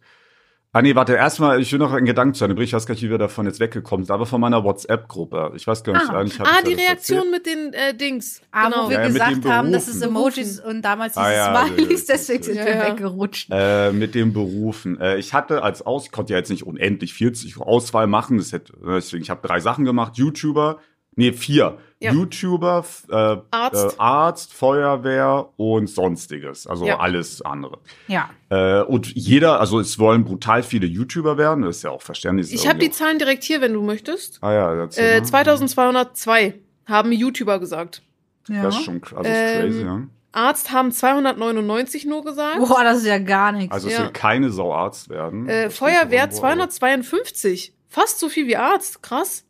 [0.78, 2.94] Ah nee, warte, erstmal, ich will noch einen Gedanken zu einem Bericht, ich weiß gar
[2.94, 5.54] nicht, wie wir davon jetzt weggekommen sind, aber von meiner WhatsApp-Gruppe.
[5.56, 6.20] Ich weiß gar nicht, Ah.
[6.20, 7.32] eigentlich Ah, die Reaktion erzählt.
[7.32, 8.44] mit den äh, Dings.
[8.52, 8.86] Ah, genau.
[8.86, 10.04] wo wir Ja, gesagt haben, dass es.
[10.04, 13.48] Emojis und damals Ah, dieses ja, Smileys, deswegen sind wir weggerutscht.
[13.52, 15.02] Äh, mit den Berufen.
[15.02, 18.38] Äh, ich hatte als Aus, ich konnte ja jetzt nicht unendlich 40 Auswahl machen.
[18.38, 20.18] Das hätte, äh, deswegen, ich habe drei Sachen gemacht.
[20.18, 20.78] YouTuber,
[21.18, 21.78] nee, vier.
[22.00, 22.12] Ja.
[22.14, 23.94] YouTuber, äh, Arzt.
[23.96, 26.68] Äh, Arzt, Feuerwehr und sonstiges.
[26.68, 27.00] Also Ja.
[27.00, 27.80] alles andere.
[28.08, 28.30] Ja.
[28.50, 31.64] Äh, und jeder, also es wollen brutal viele YouTuber werden.
[31.64, 32.54] Das ist ja auch verständlich.
[32.54, 34.38] Ich habe die Zahlen direkt hier, wenn du möchtest.
[34.42, 35.26] Ah ja, erzähl Äh, mal.
[35.26, 36.54] 2202
[36.86, 38.04] haben YouTuber gesagt.
[38.48, 38.62] ja.
[38.62, 40.02] Das ist schon also ist Ähm, crazy, ja.
[40.34, 42.60] Arzt haben 299 nur gesagt.
[42.60, 43.74] Boah, das ist ja gar nichts.
[43.74, 44.04] Also es ja.
[44.04, 45.50] will keine Sau Arzt werden.
[45.50, 47.74] Äh, Feuerwehr irgendwo, aber- 252.
[47.88, 49.02] Fast so viel wie Arzt.
[49.02, 49.46] Krass.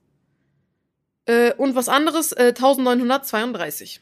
[1.27, 4.01] Äh, und was anderes, äh, 1932.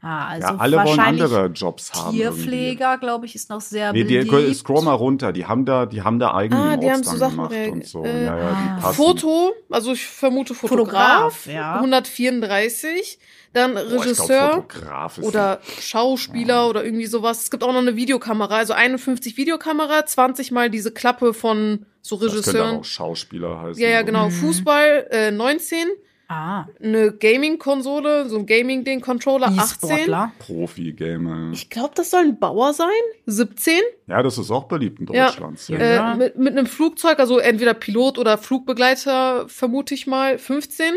[0.00, 2.16] ah, also ja, alle wollen andere Jobs haben.
[2.16, 4.56] Tierpfleger, glaube ich, ist noch sehr Nee, die, beliebt.
[4.56, 5.32] scroll mal runter.
[5.32, 8.04] Die haben da, die haben da eigene Ah, die haben so Sachen gemacht und so.
[8.04, 8.74] Äh, ja, ja, ah.
[8.76, 8.96] die passen.
[8.96, 11.74] Foto, also ich vermute Fotograf, Fotograf, ja.
[11.76, 13.18] 134.
[13.54, 17.44] Dann glaub, Regisseur Fotograf ist oder Schauspieler oder irgendwie sowas.
[17.44, 22.16] Es gibt auch noch eine Videokamera, also 51 Videokamera, 20 mal diese Klappe von so
[22.16, 22.76] das könnte Regisseuren.
[22.76, 23.82] auch Schauspieler heißen.
[23.82, 24.26] Ja, ja, genau.
[24.26, 24.32] Mhm.
[24.32, 25.86] Fußball äh, 19,
[26.30, 29.88] Ah, eine Gaming-Konsole, so ein Gaming-Ding, Controller 18.
[29.90, 30.32] E-Sportler.
[30.40, 31.52] Profi-Gamer.
[31.54, 32.88] Ich glaube, das soll ein Bauer sein.
[33.24, 33.78] 17.
[34.08, 35.06] Ja, das ist auch beliebt in.
[35.06, 35.66] Deutschland.
[35.68, 36.12] Ja.
[36.12, 40.92] Äh, mit, mit einem Flugzeug, also entweder Pilot oder Flugbegleiter, vermute ich mal, 15.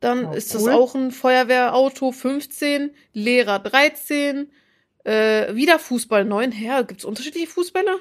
[0.00, 0.72] Dann Oh, ist das cool.
[0.72, 2.90] auch ein Feuerwehrauto, 15.
[3.12, 4.50] Lehrer, 13.
[5.04, 6.50] Äh, wieder Fußball, 9.
[6.50, 7.96] Hä, gibt's unterschiedliche Fußballer?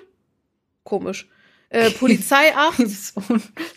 [0.84, 1.30] Komisch.
[1.70, 2.80] Äh, Polizei, 8.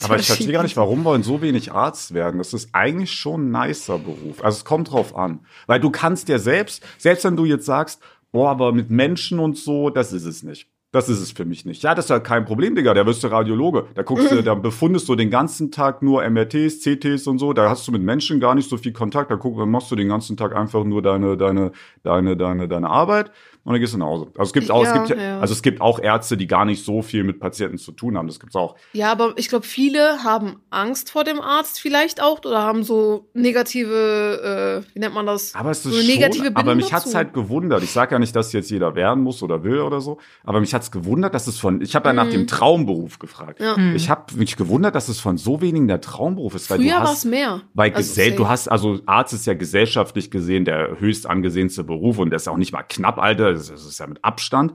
[0.03, 2.39] Aber ich verstehe gar nicht, warum wollen so wenig Arzt werden.
[2.39, 4.43] Das ist eigentlich schon ein nicer Beruf.
[4.43, 5.41] Also es kommt drauf an.
[5.67, 8.01] Weil du kannst ja selbst, selbst wenn du jetzt sagst,
[8.33, 10.69] boah, aber mit Menschen und so, das ist es nicht.
[10.91, 11.83] Das ist es für mich nicht.
[11.83, 12.93] Ja, das ist ja kein Problem, Digga.
[12.93, 13.87] Da wirst du Radiologe.
[13.95, 17.55] Da guckst du, da befundest du den ganzen Tag nur MRTs, CTs und so.
[17.55, 19.31] Da hast du mit Menschen gar nicht so viel Kontakt.
[19.31, 23.33] Da guck, machst du den ganzen Tag einfach nur deine, deine, deine, deine, deine Arbeit
[23.65, 24.27] und dann gehst du nach Hause.
[24.37, 25.41] Also es gibt auch, Ja, es gibt, ja.
[25.41, 28.27] also es gibt auch Ärzte, die gar nicht so viel mit Patienten zu tun haben.
[28.27, 28.77] Das gibt's auch.
[28.93, 33.29] Ja, aber ich glaube, viele haben Angst vor dem Arzt vielleicht auch oder haben so
[33.35, 35.55] negative, äh, wie nennt man das?
[35.55, 37.17] Aber es ist so eine negative schon, aber mich hat's dazu.
[37.17, 37.83] halt gewundert.
[37.83, 40.75] Ich sage ja nicht, dass jetzt jeder werden muss oder will oder so, aber mich
[40.75, 43.61] hat's gewundert, dass es von, ich habe ja nach dem Traumberuf gefragt.
[43.61, 43.67] Mhm.
[43.67, 43.95] Ja.
[43.95, 46.97] Ich habe mich gewundert, dass es von so wenigen der Traumberuf ist, weil Früher du
[46.97, 47.61] war es hast, mehr.
[47.75, 52.19] weil Also gesell, du hast, also Arzt ist ja gesellschaftlich gesehen der höchst angesehenste Beruf
[52.19, 54.75] und der ist auch nicht mal knapp, Alter, das ist ja mit Abstand.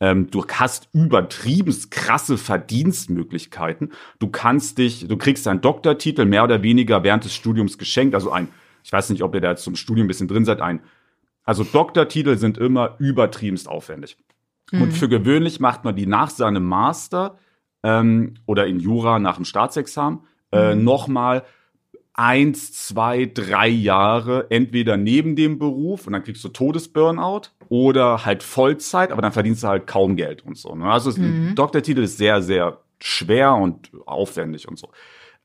[0.00, 3.92] Ähm, du hast übertrieben krasse Verdienstmöglichkeiten.
[4.18, 8.14] Du kannst dich, du kriegst einen Doktortitel mehr oder weniger während des Studiums geschenkt.
[8.14, 8.48] Also ein,
[8.84, 10.80] ich weiß nicht, ob ihr da jetzt zum Studium ein bisschen drin seid, ein,
[11.42, 14.18] also Doktortitel sind immer übertriebenst aufwendig.
[14.70, 17.38] Und für gewöhnlich macht man die nach seinem Master
[17.82, 20.20] ähm, oder in Jura nach dem Staatsexamen
[20.52, 21.44] äh, nochmal
[22.18, 28.42] eins, zwei, drei Jahre entweder neben dem Beruf und dann kriegst du Todesburnout oder halt
[28.42, 30.74] Vollzeit, aber dann verdienst du halt kaum Geld und so.
[30.74, 30.86] Ne?
[30.86, 34.88] Also ein Doktortitel ist sehr, sehr schwer und aufwendig und so.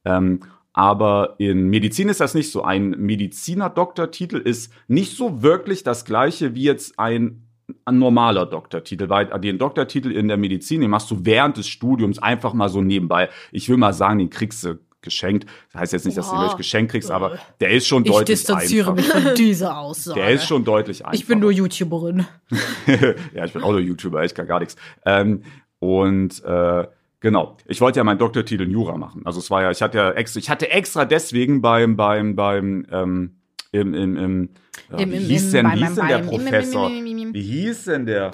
[0.03, 0.39] Ähm,
[0.73, 2.63] aber in Medizin ist das nicht so.
[2.63, 7.43] Ein Mediziner-Doktortitel ist nicht so wirklich das gleiche wie jetzt ein,
[7.85, 12.17] ein normaler Doktortitel, weil den Doktortitel in der Medizin, den machst du während des Studiums
[12.17, 13.29] einfach mal so nebenbei.
[13.51, 15.45] Ich will mal sagen, den kriegst du geschenkt.
[15.71, 18.11] Das heißt jetzt nicht, dass du ihn gleich geschenkt kriegst, aber der ist schon Ich
[18.11, 19.15] deutlich distanziere einfacher.
[19.19, 20.19] mich von dieser Aussage.
[20.19, 21.15] Der ist schon deutlich einfacher.
[21.15, 22.25] ich bin nur YouTuberin.
[23.35, 24.75] ja, ich bin auch nur YouTuber, ich kann gar nichts.
[25.05, 25.43] Ähm,
[25.79, 26.87] und äh,
[27.19, 29.21] genau, ich wollte ja meinen Doktortitel in Jura machen.
[29.25, 32.85] Also es war ja, ich hatte ja extra, ich hatte extra deswegen beim beim beim
[32.91, 33.35] ähm,
[33.71, 34.49] im im im,
[34.97, 36.89] Im- wie hieß denn, wie hieß denn der Professor?
[36.89, 38.31] Wie hieß denn der?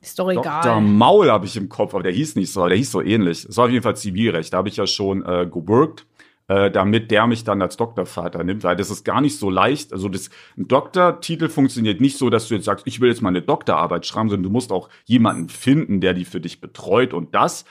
[0.00, 0.42] Ist doch Dr.
[0.42, 0.80] egal.
[0.80, 3.44] Maul habe ich im Kopf, aber der hieß nicht so, der hieß so ähnlich.
[3.46, 4.52] Es war auf jeden Fall Zivilrecht.
[4.52, 6.06] Da habe ich ja schon äh, geworkt,
[6.48, 9.92] äh, damit der mich dann als Doktorvater nimmt, weil das ist gar nicht so leicht.
[9.92, 13.28] Also das ein Doktortitel funktioniert nicht so, dass du jetzt sagst, ich will jetzt mal
[13.30, 17.34] eine Doktorarbeit schreiben, sondern du musst auch jemanden finden, der die für dich betreut und
[17.34, 17.64] das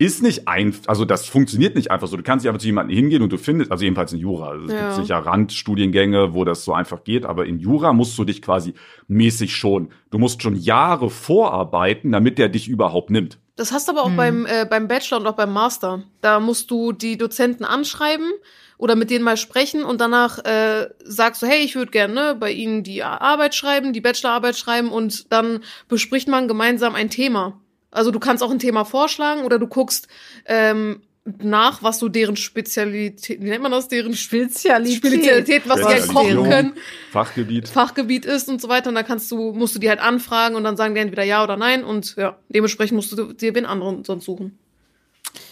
[0.00, 2.16] ist nicht einfach, also das funktioniert nicht einfach so.
[2.16, 4.50] Du kannst nicht einfach zu jemandem hingehen und du findest, also jedenfalls in Jura.
[4.50, 4.78] Also es Ja.
[4.78, 8.74] gibt sicher Randstudiengänge, wo das so einfach geht, aber in Jura musst du dich quasi
[9.08, 13.40] mäßig schon, du musst schon Jahre vorarbeiten, damit der dich überhaupt nimmt.
[13.58, 16.04] Das hast du aber auch beim, äh, beim Bachelor und auch beim Master.
[16.20, 18.30] Da musst du die Dozenten anschreiben
[18.78, 22.52] oder mit denen mal sprechen und danach äh, sagst du, hey, ich würde gerne bei
[22.52, 27.60] Ihnen die Arbeit schreiben, die Bachelorarbeit schreiben und dann bespricht man gemeinsam ein Thema.
[27.90, 30.06] Also du kannst auch ein Thema vorschlagen oder du guckst
[30.44, 31.02] ähm,
[31.42, 34.96] nach, was so deren Spezialität, wie nennt man das, deren Spezialität.
[34.96, 36.72] Spezialität, was sie halt kochen können.
[37.10, 37.68] Fachgebiet.
[37.68, 38.88] Fachgebiet ist und so weiter.
[38.88, 41.42] Und dann kannst du, musst du die halt anfragen und dann sagen die entweder ja
[41.42, 41.84] oder nein.
[41.84, 44.58] Und ja, dementsprechend musst du dir wen anderen sonst suchen.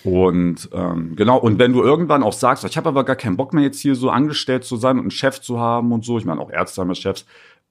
[0.05, 3.53] Und ähm, genau, und wenn du irgendwann auch sagst, ich habe aber gar keinen Bock
[3.53, 6.25] mehr jetzt hier so angestellt zu sein und einen Chef zu haben und so, ich
[6.25, 7.27] meine auch Ärzte haben ja Chefs,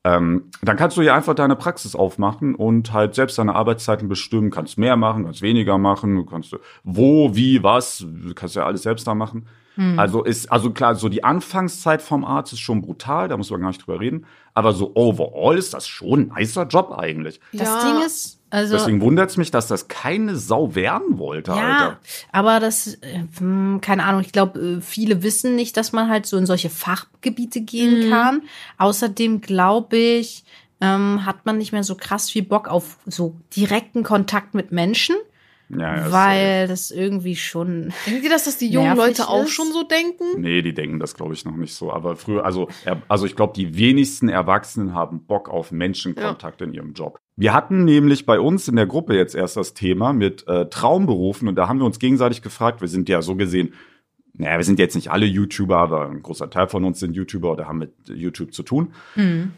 [0.05, 4.51] ähm, dann kannst du hier einfach deine Praxis aufmachen und halt selbst deine Arbeitszeiten bestimmen,
[4.51, 8.83] kannst mehr machen, kannst weniger machen, du kannst wo, wie, was, du kannst ja alles
[8.83, 9.47] selbst da machen.
[9.97, 13.59] Also ist, also klar, so die Anfangszeit vom Arzt ist schon brutal, da muss man
[13.59, 14.25] gar nicht drüber reden.
[14.53, 17.41] Aber so overall ist das schon ein nicer Job eigentlich.
[17.51, 17.91] Das Ja.
[17.91, 18.77] Ding ist, also.
[18.77, 21.99] Deswegen wundert es mich, dass das keine Sau werden wollte, Ja, Alter.
[22.31, 26.25] aber das, äh, hm, keine Ahnung, ich glaube, äh, viele wissen nicht, dass man halt
[26.25, 28.41] so in solche Fachgebiete gehen kann.
[28.77, 30.43] Außerdem glaube ich,
[30.81, 35.15] ähm, hat man nicht mehr so krass viel Bock auf so direkten Kontakt mit Menschen,
[35.69, 37.93] Ja, ja, weil das irgendwie schon.
[38.06, 39.51] Denkt ihr, dass das die jungen Leute auch ist?
[39.51, 40.39] schon so denken?
[40.39, 41.91] Nee, die denken das, glaube ich, noch nicht so.
[41.91, 42.69] Aber früher, also,
[43.08, 47.19] also ich glaube, die wenigsten Erwachsenen haben Bock auf Menschenkontakt in ihrem Job.
[47.36, 51.47] Wir hatten nämlich bei uns in der Gruppe jetzt erst das Thema mit äh, Traumberufen
[51.47, 53.73] und da haben wir uns gegenseitig gefragt, wir sind ja so gesehen,
[54.38, 57.52] naja, wir sind jetzt nicht alle YouTuber, aber ein großer Teil von uns sind YouTuber
[57.52, 58.93] oder haben mit YouTube zu tun.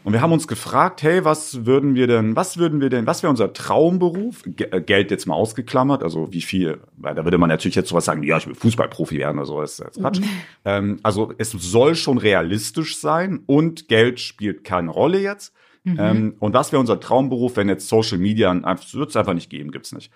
[0.04, 3.22] Und wir haben uns gefragt, hey, was würden wir denn, was würden wir denn, was
[3.22, 4.42] wäre unser Traumberuf?
[4.44, 7.88] Ge äh, Geld jetzt mal ausgeklammert, also wie viel, weil da würde man natürlich jetzt
[7.88, 10.20] sowas sagen, ja, ich will Fußballprofi werden oder so, das ist jetzt Quatsch.
[10.64, 15.52] ähm, also es soll schon realistisch sein und Geld spielt keine Rolle jetzt.
[15.96, 18.52] Ähm, und was wäre unser Traumberuf, wenn jetzt Social Media,
[18.92, 20.12] wird es einfach nicht geben, gibt's nicht.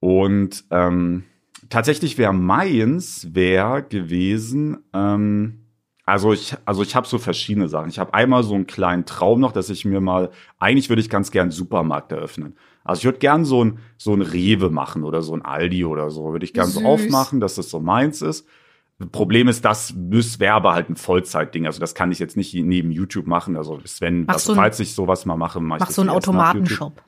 [0.00, 1.24] Und ähm,
[1.68, 5.62] tatsächlich wäre meins wäre gewesen, ähm,
[6.04, 7.88] also ich, also ich habe so verschiedene Sachen.
[7.88, 11.10] Ich habe einmal so einen kleinen Traum noch, dass ich mir mal, eigentlich würde ich
[11.10, 12.54] ganz gern einen Supermarkt eröffnen.
[12.84, 16.10] Also ich würde gern so ein so ein Rewe machen oder so ein Aldi oder
[16.10, 16.86] so, würde ich gern so Süß.
[16.88, 18.46] aufmachen, dass das so meins ist.
[19.12, 19.94] Problem ist, das
[20.38, 21.66] wäre aber halt ein Vollzeitding.
[21.66, 23.56] Also das kann ich jetzt nicht neben YouTube machen.
[23.56, 26.10] Also Sven, also, ein- falls ich sowas mal mache, mache ich Mach das so einen.
[26.10, 27.02] Automatenshop.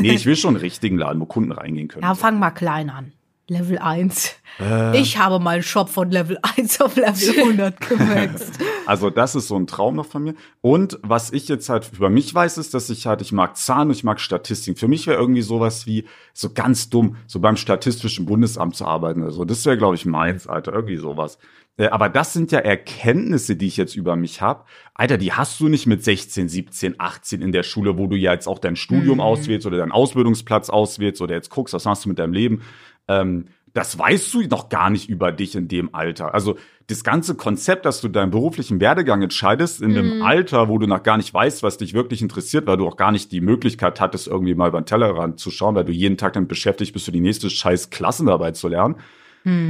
[0.00, 2.02] Nee, ich will schon einen richtigen Laden, wo Kunden reingehen können.
[2.02, 3.12] Ja, fang mal klein an.
[3.52, 4.36] Level 1.
[4.60, 5.00] Äh.
[5.00, 8.58] Ich habe meinen Shop von Level 1 auf Level 100 gemaxt.
[8.86, 10.34] Also das ist so ein Traum noch von mir.
[10.60, 13.88] Und was ich jetzt halt über mich weiß, ist, dass ich halt, ich mag Zahlen
[13.88, 14.78] und ich mag Statistik.
[14.78, 19.22] Für mich wäre irgendwie sowas wie, so ganz dumm, so beim Statistischen Bundesamt zu arbeiten
[19.22, 19.44] oder so.
[19.44, 21.38] Das wäre, glaube ich, meins, Alter, irgendwie sowas.
[21.76, 24.64] Äh, Aber das sind ja Erkenntnisse, die ich jetzt über mich habe.
[24.94, 28.32] Alter, die hast du nicht mit 16, 17, 18 in der Schule, wo du ja
[28.32, 32.10] jetzt auch dein Studium auswählst oder deinen Ausbildungsplatz auswählst oder jetzt guckst, was machst du
[32.10, 32.62] mit deinem Leben.
[33.08, 36.34] Ähm, das weißt du noch gar nicht über dich in dem Alter.
[36.34, 40.86] Also das ganze Konzept, dass du deinen beruflichen Werdegang entscheidest in einem Alter, wo du
[40.86, 43.98] noch gar nicht weißt, was dich wirklich interessiert, weil du auch gar nicht die Möglichkeit
[44.00, 47.06] hattest, irgendwie mal über den Tellerrand zu schauen, weil du jeden Tag damit beschäftigt bist,
[47.06, 48.96] für die nächste scheiß Klassenarbeit zu lernen.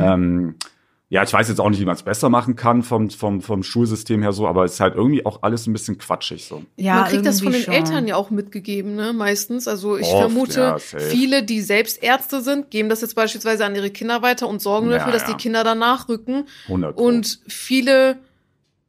[0.01, 0.55] Ähm,
[1.13, 3.63] ja, ich weiß jetzt auch nicht, wie man es besser machen kann vom, vom, vom
[3.63, 6.63] Schulsystem her so, aber es ist halt irgendwie auch alles ein bisschen quatschig so.
[6.77, 7.75] Ja, Man kriegt das von den schon.
[7.75, 9.13] Eltern ja auch mitgegeben, ne?
[9.13, 9.69] Meistens.
[9.69, 13.75] Also ich Oft, vermute, ja, viele, die selbst Ärzte sind, geben das jetzt beispielsweise an
[13.77, 15.29] ihre Kinder weiter und sorgen Ja, dafür, dass ja.
[15.29, 16.45] die Kinder danach rücken.
[16.69, 17.03] 100 Pro.
[17.05, 18.17] Und viele,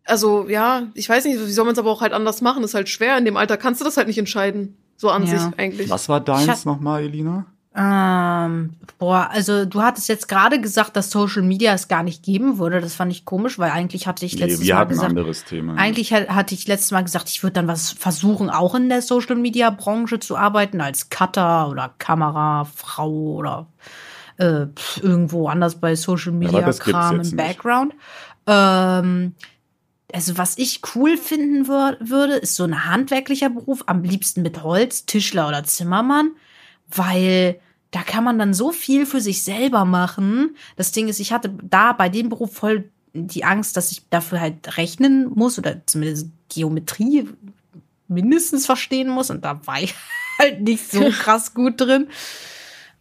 [0.06, 2.64] also ja, ich weiß nicht, wie soll man es aber auch halt anders machen?
[2.64, 3.18] ist halt schwer.
[3.18, 4.78] In dem Alter kannst du das halt nicht entscheiden.
[4.96, 5.38] So an Ja.
[5.40, 5.90] sich eigentlich.
[5.90, 7.48] Was war deins nochmal, Elina?
[7.76, 12.60] Ähm, boah, also du hattest jetzt gerade gesagt, dass Social Media es gar nicht geben
[12.60, 12.80] würde.
[12.82, 15.10] Das fand ich komisch, weil eigentlich hatte ich Nee, letztes wir Mal hatten ein gesagt,
[15.10, 15.76] anderes Thema.
[15.76, 19.02] eigentlich ha- hatte ich letztes Mal gesagt, ich würde dann was versuchen, auch in der
[19.02, 23.68] Social Media Branche zu arbeiten, als Cutter oder Kamerafrau oder
[24.38, 24.68] äh,
[25.02, 27.36] irgendwo anders bei Social Media gibt's Kram im.
[27.36, 27.94] Background.
[28.46, 29.34] Ähm,
[30.14, 34.62] also was ich cool finden wür würde, ist so ein handwerklicher Beruf, am liebsten mit
[34.62, 36.32] Holz, Tischler oder Zimmermann,
[36.96, 37.60] weil
[37.94, 40.58] da kann man dann so viel für sich selber machen.
[40.76, 44.42] Das Ding ist, ich hatte da bei dem Beruf voll die Angst, dass ich dafür
[44.42, 47.30] halt rechnen muss oder zumindest Geometrie
[48.08, 49.94] mindestens verstehen muss und da war ich
[50.40, 52.08] halt nicht so krass gut drin.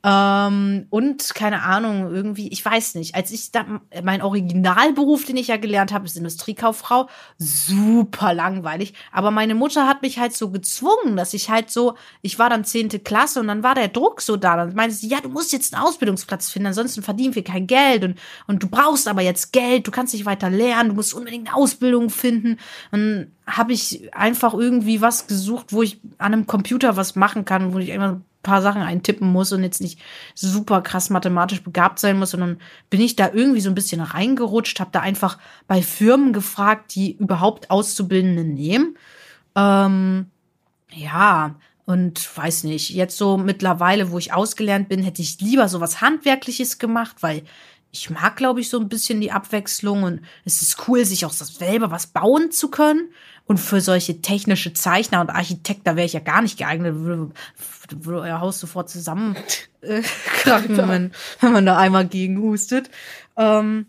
[0.04, 3.64] Ähm, und keine Ahnung, irgendwie, ich weiß nicht, als ich da,
[4.02, 8.94] mein Originalberuf, den ich ja gelernt habe, ist Industriekauffrau, super langweilig.
[9.12, 12.64] Aber meine Mutter hat mich halt so gezwungen, dass ich halt so, ich war dann
[12.64, 14.56] zehnte Klasse und dann war der Druck so da.
[14.56, 18.02] Dann meinte sie, ja, du musst jetzt einen Ausbildungsplatz finden, ansonsten verdienen wir kein Geld
[18.02, 21.46] und, und du brauchst aber jetzt Geld, du kannst nicht weiter lernen, du musst unbedingt
[21.46, 22.58] eine Ausbildung finden.
[22.90, 27.72] Und habe ich einfach irgendwie was gesucht, wo ich an einem Computer was machen kann,
[27.72, 30.00] wo ich einfach ein paar Sachen eintippen muss und jetzt nicht
[30.34, 32.58] super krass mathematisch begabt sein muss, sondern
[32.90, 37.12] bin ich da irgendwie so ein bisschen reingerutscht, habe da einfach bei Firmen gefragt, die
[37.12, 38.96] überhaupt Auszubildende nehmen.
[39.54, 40.26] Ähm,
[40.90, 45.80] ja, und weiß nicht, jetzt so mittlerweile, wo ich ausgelernt bin, hätte ich lieber so
[45.80, 47.42] was Handwerkliches gemacht, weil
[47.90, 51.32] ich mag, glaube ich, so ein bisschen die Abwechslung und es ist cool, sich auch
[51.32, 53.10] selber was bauen zu können.
[53.46, 57.32] Und für solche technische Zeichner und Architekt, da wäre ich ja gar nicht geeignet, würde,
[57.90, 59.36] würde euer Haus sofort zusammen
[59.82, 60.02] äh,
[60.44, 62.88] wenn man, wenn man da einmal gegen hustet.
[63.36, 63.86] Ähm,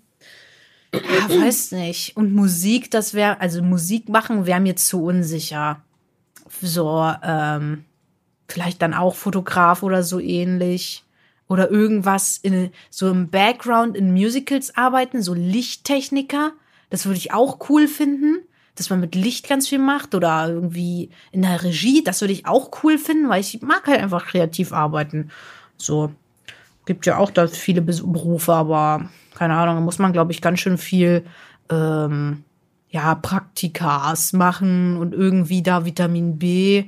[0.94, 2.18] ja, weiß nicht.
[2.18, 5.82] Und Musik, das wäre, also Musik machen wäre mir zu unsicher.
[6.62, 7.86] So, ähm,
[8.48, 11.04] vielleicht dann auch Fotograf oder so ähnlich.
[11.48, 16.52] Oder irgendwas in so im Background in Musicals arbeiten, so Lichttechniker.
[16.90, 18.38] Das würde ich auch cool finden,
[18.76, 22.04] dass man mit Licht ganz viel macht oder irgendwie in der Regie.
[22.04, 25.30] Das würde ich auch cool finden, weil ich mag halt einfach kreativ arbeiten.
[25.78, 26.12] So
[26.86, 30.60] gibt ja auch da viele Berufe, aber keine Ahnung, da muss man, glaube ich, ganz
[30.60, 31.26] schön viel
[31.70, 32.44] ähm,
[32.90, 36.86] ja, Praktikas machen und irgendwie da Vitamin B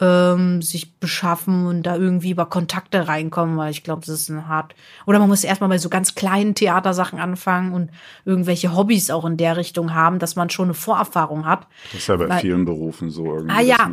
[0.00, 4.46] ähm, sich beschaffen und da irgendwie über Kontakte reinkommen, weil ich glaube, das ist ein
[4.48, 4.74] hart.
[5.06, 7.90] Oder man muss erstmal bei so ganz kleinen Theatersachen anfangen und
[8.24, 11.66] irgendwelche Hobbys auch in der Richtung haben, dass man schon eine Vorerfahrung hat.
[11.92, 13.54] Das ist ja bei Weil- vielen Berufen so irgendwie.
[13.56, 13.90] Ah ja,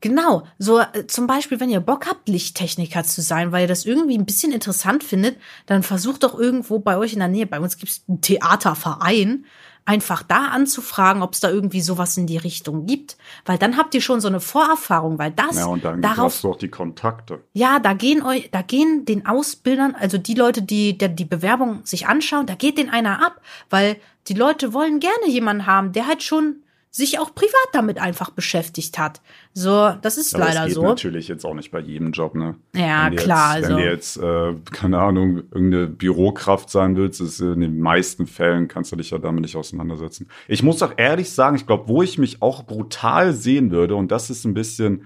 [0.00, 0.44] genau.
[0.58, 4.16] So äh, zum Beispiel, wenn ihr Bock habt, Lichttechniker zu sein, weil ihr das irgendwie
[4.16, 5.36] ein bisschen interessant findet,
[5.66, 9.44] dann versucht doch irgendwo bei euch in der Nähe, bei uns gibt es einen Theaterverein,
[9.84, 13.94] einfach da anzufragen, ob es da irgendwie sowas in die Richtung gibt, weil dann habt
[13.94, 16.68] ihr schon so eine Vorerfahrung, weil das Ja, und dann darauf hast du auch die
[16.68, 17.42] Kontakte.
[17.52, 21.80] ja, da gehen euch, da gehen den Ausbildern, also die Leute, die der, die Bewerbung
[21.84, 23.96] sich anschauen, da geht den einer ab, weil
[24.28, 26.56] die Leute wollen gerne jemanden haben, der halt schon
[26.92, 29.20] sich auch privat damit einfach beschäftigt hat.
[29.54, 30.82] So, das ist Aber leider das geht so.
[30.82, 32.56] natürlich jetzt auch nicht bei jedem Job, ne?
[32.74, 37.20] Ja, wenn klar, Jetzt, also- Wenn du jetzt, äh, keine Ahnung, irgendeine Bürokraft sein willst,
[37.20, 40.28] ist in den meisten Fällen kannst du dich ja damit nicht auseinandersetzen.
[40.48, 44.10] Ich muss auch ehrlich sagen, ich glaube, wo ich mich auch brutal sehen würde, und
[44.10, 45.04] das ist ein bisschen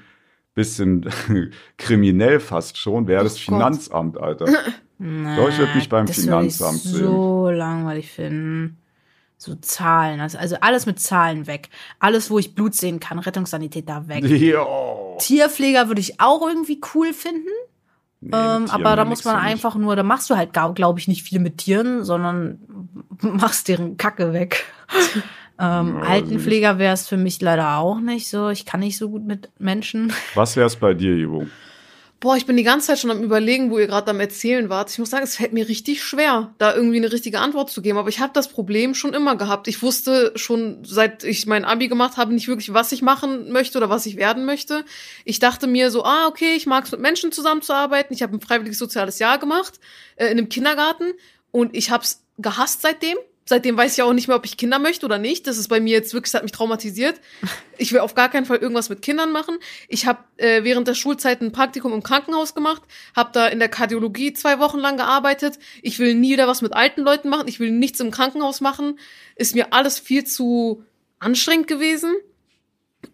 [0.57, 1.05] bisschen
[1.77, 3.39] kriminell fast schon, wäre das Oh.
[3.53, 4.47] Finanzamt, Alter.
[4.97, 7.05] Nee, ich würd mich beim Finanzamt ich sehen.
[7.05, 8.79] so langweilig finden.
[9.37, 11.69] So Zahlen, also, also alles mit Zahlen weg.
[11.99, 14.25] Alles, wo ich Blut sehen kann, Rettungssanitäter weg.
[14.45, 15.17] Jo.
[15.21, 17.49] Tierpfleger würde ich auch irgendwie cool finden.
[18.21, 21.23] Nee, Ähm, aber da muss man einfach nur, da machst du halt, glaube ich, nicht
[21.23, 22.59] viel mit Tieren, sondern
[23.21, 24.65] machst deren Kacke weg.
[25.61, 28.49] ähm, Ja, Altenpfleger wäre es für mich leider auch nicht so.
[28.49, 30.13] Ich kann nicht so gut mit Menschen.
[30.35, 31.47] Was wär's bei dir, Ivo?
[32.25, 34.91] Boah, ich bin die ganze Zeit schon am überlegen, wo ihr gerade am Erzählen wart.
[34.91, 37.99] Ich muss sagen, es fällt mir richtig schwer, da irgendwie eine richtige Antwort zu geben.
[37.99, 39.69] Aber ich habe das Problem schon immer gehabt.
[39.69, 43.77] Ich wusste schon, seit ich mein Abi gemacht habe, nicht wirklich, was ich machen möchte
[43.77, 44.87] oder was ich werden möchte.
[45.27, 48.15] Ich dachte mir so, ah, okay, ich mag es mit Menschen zusammenzuarbeiten.
[48.15, 49.79] Ich habe ein freiwilliges soziales Jahr gemacht
[50.17, 51.13] äh, in einem Kindergarten
[51.51, 53.19] und ich habe es gehasst seitdem.
[53.47, 55.47] Seitdem weiß ich auch nicht mehr, ob ich Kinder möchte oder nicht.
[55.47, 57.21] Das ist bei mir jetzt wirklich, das hat mich traumatisiert.
[57.77, 59.59] Ich will auf gar keinen Fall irgendwas mit Kindern machen.
[59.89, 62.83] Ich habe äh, während der Schulzeit ein Praktikum im Krankenhaus gemacht,
[63.17, 65.59] habe da in der Kardiologie zwei Wochen lang gearbeitet.
[65.83, 67.49] Ich will nie wieder was mit alten Leuten machen.
[67.49, 69.01] Ich will nichts im Krankenhaus machen.
[69.35, 70.85] Ist mir alles viel zu
[71.19, 72.15] anstrengend gewesen.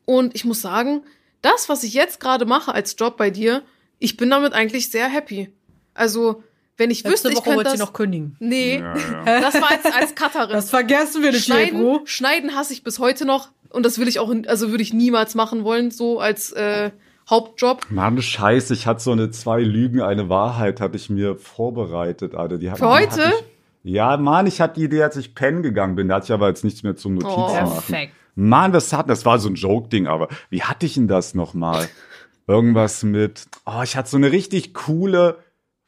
[0.04, 1.04] Und ich muss sagen,
[1.40, 3.62] das, was ich jetzt gerade mache als Job bei dir,
[3.98, 5.50] ich bin damit eigentlich sehr happy.
[5.94, 6.42] Also,
[6.80, 7.92] wenn ich wüsste, ich könnte das...
[7.92, 8.34] kündigen.
[8.40, 9.24] Nee, Ja, ja.
[9.40, 10.60] das war als, als Cutterin.
[10.62, 14.70] vergessen wir Schneiden, Schneiden hasse ich bis heute noch und das will ich auch, also
[14.70, 16.90] würde ich niemals machen wollen, so als äh,
[17.28, 17.86] Hauptjob.
[17.90, 22.58] Mann, scheiße, ich hatte so eine zwei Lügen, eine Wahrheit, hatte ich mir vorbereitet, Alter.
[22.58, 23.32] Die hat- Für die heute?
[23.84, 26.08] Ich, ja, Mann, ich hatte die Idee, als ich pennen gegangen bin.
[26.08, 27.46] Da hatte ich aber jetzt nichts mehr zum Notizen Oh.
[27.52, 27.70] machen.
[27.86, 28.12] Perfekt.
[28.34, 31.88] Mann, das hat, das war so ein Joke-Ding, aber wie hatte ich denn das nochmal?
[32.48, 35.38] Irgendwas mit, oh, ich hatte so eine richtig coole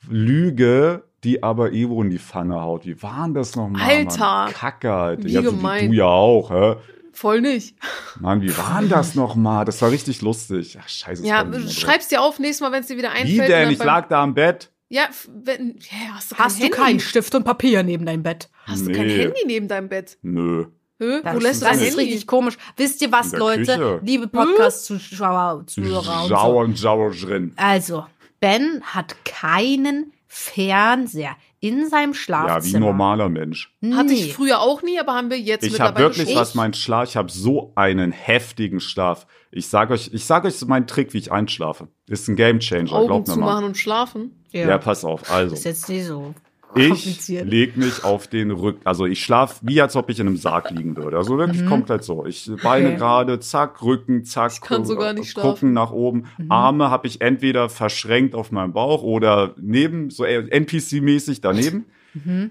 [0.09, 2.85] Lüge, die aber Evo in die Pfanne haut.
[2.87, 3.83] Wie war denn das nochmal?
[3.83, 4.19] Alter.
[4.19, 4.53] Mann?
[4.53, 5.25] Kacke, Alter.
[5.25, 5.85] Wie ja, so gemein.
[5.85, 6.77] wie du ja auch, hä?
[7.13, 7.77] Voll nicht.
[8.21, 9.65] Mann, wie war denn das nochmal?
[9.65, 10.79] Das war richtig lustig.
[10.83, 11.27] Ach, scheiße.
[11.27, 13.29] Ja, schreib's dir auf, nächstes Mal, wenn es dir wieder einfällt.
[13.29, 13.65] Wie denn?
[13.65, 14.71] dann Ich lag da am Bett.
[14.89, 16.77] Ja, wenn, ja, hast du kein Hast du Handy?
[16.77, 18.51] keinen Stift und Papier neben deinem Bett?
[18.67, 19.23] Hast du kein Nee.
[19.23, 20.19] Handy neben deinem Bett?
[20.23, 20.67] Nö.
[20.99, 21.21] Hä?
[21.23, 22.57] Das, Wo lässt du das ist richtig komisch.
[22.77, 23.65] Wisst ihr was, Leute?
[23.77, 24.01] Küche.
[24.05, 26.35] Liebe Podcast-Zuschauer, Zuhörer und so.
[26.35, 27.53] Sauer und sauer drin.
[27.57, 28.07] Also,
[28.43, 32.65] Ben hat keinen Fernseher in seinem Ja, Schlafzimmer.
[32.65, 33.73] wie ein normaler Mensch.
[33.93, 34.15] Hatte Nee.
[34.15, 36.41] ich früher auch nie, aber haben wir jetzt Ich habe mittlerweile wirklich schon.
[36.41, 39.27] was mein Schlaf, ich habe so einen heftigen Schlaf.
[39.53, 41.87] Ich sage euch, ich sage euch meinen Trick, wie ich einschlafe.
[42.09, 43.41] Ist ein Gamechanger, Augen glaubt mir mal.
[43.47, 44.45] zumachen und schlafen.
[44.51, 45.31] Ja, Ja, pass auf.
[45.31, 46.35] Also, ist jetzt nicht so
[46.75, 50.37] ich leg mich auf den Rücken, also ich schlaf wie als ob ich in einem
[50.37, 51.17] Sarg liegen würde.
[51.17, 52.25] Also wirklich komplett so.
[52.27, 52.97] Ich Beine Okay.
[52.97, 55.73] gerade, zack, Rücken, zack, Ich kann so gar nicht gucken schlafen.
[55.73, 56.25] nach oben.
[56.49, 61.87] Arme habe ich entweder verschränkt auf meinem Bauch oder neben, so NPC-mäßig daneben.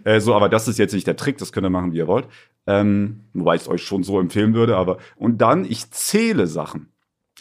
[0.03, 2.07] Äh, so, aber das ist jetzt nicht der Trick, das könnt ihr machen, wie ihr
[2.07, 2.27] wollt.
[2.67, 6.87] Ähm, wobei ich es euch schon so empfehlen würde, aber und dann, ich zähle Sachen.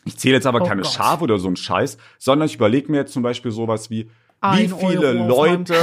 [0.07, 0.93] Ich zähle jetzt aber Oh keine Gott.
[0.93, 4.11] Schafe oder so ein Scheiß, sondern ich überlege mir jetzt zum Beispiel sowas wie,
[4.42, 5.74] wie viele Euro Leute,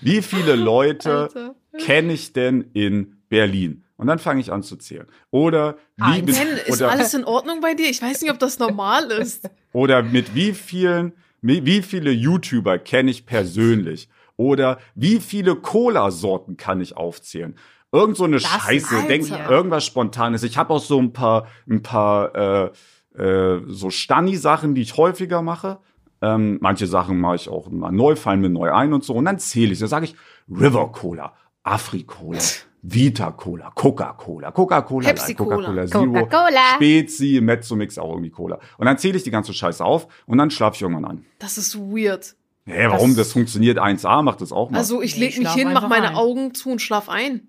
[0.00, 3.84] wie viele Leute kenne ich denn in Berlin?
[3.96, 5.06] Und dann fange ich an zu zählen.
[5.30, 7.88] Oder wie mit, ist oder, alles in Ordnung bei dir?
[7.88, 9.48] Ich weiß nicht, ob das normal ist.
[9.72, 14.08] oder mit wie vielen, wie viele YouTuber kenne ich persönlich?
[14.36, 17.56] Oder wie viele Cola-Sorten kann ich aufzählen?
[17.92, 19.08] Irgend so eine Scheiße, Alter.
[19.08, 20.42] denk irgendwas Spontanes.
[20.42, 22.70] Ich habe auch so ein paar, ein paar äh,
[23.18, 25.78] äh, so Stani-Sachen, die ich häufiger mache.
[26.22, 29.14] Ähm, manche Sachen mache ich auch mal neu, fallen mir neu ein und so.
[29.14, 29.78] Und dann zähle ich.
[29.78, 30.14] Dann sage ich
[30.50, 32.38] River Cola, Afri-Cola,
[32.82, 35.56] Vita-Cola, Coca-Cola, Coca-Cola, Pepsi-Cola.
[35.56, 36.74] Coca-Cola Zero, Coca-Cola.
[36.76, 38.58] Spezi, Mezzomix, auch irgendwie Cola.
[38.78, 41.26] Und dann zähle ich die ganze Scheiße auf und dann schlafe ich irgendwann ein.
[41.38, 42.34] Das ist weird.
[42.64, 43.10] Hä, warum?
[43.10, 44.78] Das- Das, funktioniert 1A, macht das auch mal.
[44.78, 46.14] Also ich Nee, leg ich mich hin, mach einfach meine ein.
[46.16, 47.48] Augen zu und schlaf ein.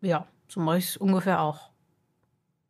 [0.00, 1.67] Ja, so mache ich es ungefähr auch.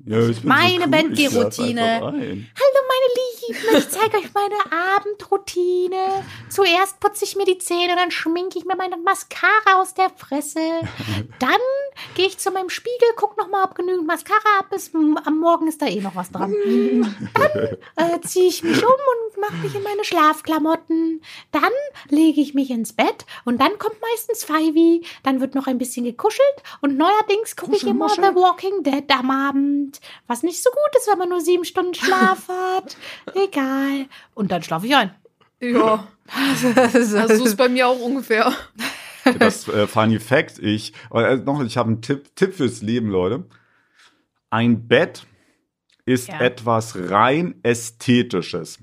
[0.04, 2.00] Ja, meine so cool, Bandgeroutine.
[2.00, 4.54] Hallo meine Lieben, ich zeige euch meine
[4.96, 6.24] Abendroutine.
[6.48, 10.61] Zuerst putze ich mir die Zähne, dann schminke ich mir meine Mascara aus der Fresse.
[11.38, 11.50] Dann
[12.14, 14.92] gehe ich zu meinem Spiegel, guck noch mal, ob genügend Mascara ab ist.
[14.92, 16.54] Hm, Am Morgen ist da eh noch was dran.
[17.34, 21.22] Dann äh, ziehe ich mich um und mache mich in meine Schlafklamotten.
[21.52, 21.70] Dann
[22.08, 25.04] lege ich mich ins Bett und dann kommt meistens Fivey.
[25.22, 26.46] Dann wird noch ein bisschen gekuschelt
[26.80, 29.88] und neuerdings gucke ich immer The Walking Dead am Abend.
[30.27, 32.96] Was nicht so gut ist, wenn man nur sieben Stunden Schlaf hat.
[33.35, 34.07] Egal.
[34.35, 35.14] Und dann schlafe ich ein.
[35.61, 36.07] Ja,
[36.92, 38.53] also so ist bei mir auch ungefähr.
[39.38, 43.45] Das äh, Funny Fact, ich, äh, noch, ich habe einen Tipp, Tipp fürs Leben, Leute.
[44.51, 45.26] Ein Bett
[46.07, 46.41] ist Ja.
[46.41, 48.78] etwas rein Ästhetisches.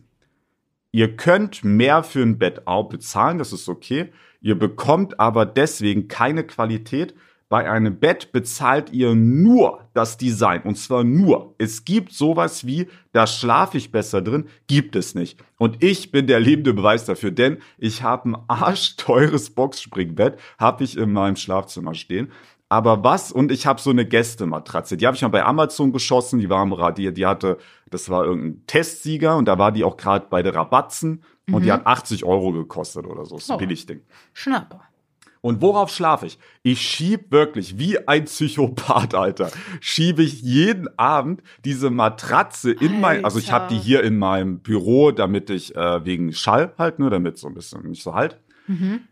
[0.91, 4.12] Ihr könnt mehr für ein Bett auch bezahlen, das ist okay.
[4.41, 7.16] Ihr bekommt aber deswegen keine Qualität,
[7.48, 10.64] bei einem Bett bezahlt ihr nur das Design.
[10.64, 11.54] Und zwar nur.
[11.60, 15.39] Es gibt sowas wie, da schlafe ich besser drin, gibt es nicht.
[15.58, 20.98] Und ich bin der lebende Beweis dafür, denn ich habe ein arschteures Boxspringbett, habe ich
[20.98, 22.32] in meinem Schlafzimmer stehen.
[22.68, 23.32] Aber was?
[23.32, 24.98] Und ich habe so eine Gästematratze.
[24.98, 26.39] Die habe ich mal bei Amazon geschossen.
[26.39, 27.60] Die war am Radier, die hatte,
[27.91, 31.72] das war irgendein Testsieger und da war die auch gerade bei der Rabatzen und die
[31.72, 33.36] hat 80 Euro gekostet oder so.
[33.36, 33.58] Das Oh.
[33.58, 34.02] Billigding.
[34.34, 34.82] Schnapper.
[35.46, 36.39] Und worauf schlafe ich?
[36.64, 39.52] Ich schieb wirklich wie ein Psychopath, Alter.
[39.80, 43.86] Schiebe ich jeden Abend diese Matratze in mein, also ich habe die Alter.
[43.86, 47.88] hier in meinem Büro, damit ich äh, wegen Schall halt, nur damit so ein bisschen
[47.88, 48.39] nicht so halt.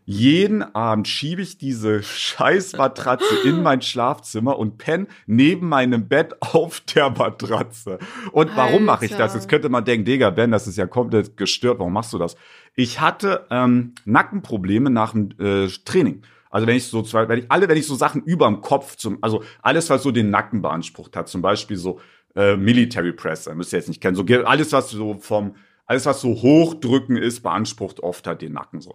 [0.04, 6.34] Jeden Abend schiebe ich diese scheiß Matratze in mein Schlafzimmer und penne neben meinem Bett
[6.40, 7.98] auf der Matratze.
[8.32, 9.20] Und warum mache ich das?
[9.20, 9.34] Alter.
[9.34, 11.78] Jetzt könnte man denken, Digga, Ben, das ist ja komplett gestört.
[11.78, 12.36] Warum machst du das?
[12.74, 16.22] Ich hatte ähm, Nackenprobleme nach dem äh, Training.
[16.50, 19.18] Also wenn ich so zwei, wenn ich alle, wenn ich so Sachen überm Kopf zum,
[19.22, 21.98] also alles, was so den Nacken beansprucht hat, zum Beispiel so
[22.36, 26.20] äh, Military Press, müsst ihr jetzt nicht kennen, so alles, was so vom, alles, was
[26.20, 28.94] so hochdrücken ist, beansprucht oft halt den Nacken so.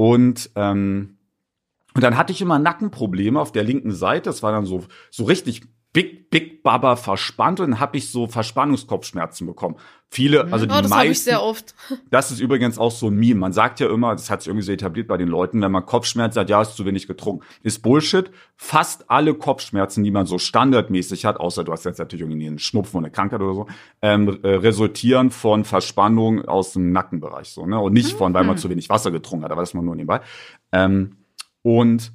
[0.00, 1.18] Und ähm,
[1.92, 4.30] und dann hatte ich immer Nackenprobleme auf der linken Seite.
[4.30, 8.28] Das war dann so, so richtig Big, Big Baba verspannt und dann habe ich so
[8.28, 9.76] Verspannungskopfschmerzen bekommen.
[10.08, 11.74] Viele, also die Oh, das habe ich meisten, sehr oft.
[12.10, 13.40] das ist übrigens auch so ein Meme.
[13.40, 15.86] Man sagt ja immer, das hat sich irgendwie so etabliert bei den Leuten, wenn man
[15.86, 17.44] Kopfschmerzen hat, ja, hast zu wenig getrunken.
[17.62, 18.30] Ist Bullshit.
[18.56, 22.60] Fast alle Kopfschmerzen, die man so standardmäßig hat, außer du hast jetzt natürlich irgendwie einen
[22.60, 23.66] Schnupfen oder eine Krankheit oder so,
[24.02, 27.48] ähm, äh, resultieren von Verspannung aus dem Nackenbereich.
[27.48, 27.80] So, ne?
[27.80, 30.20] Und nicht von, weil man zu wenig Wasser getrunken hat, aber das mal nur nebenbei.
[30.72, 31.16] Ähm,
[31.62, 32.12] und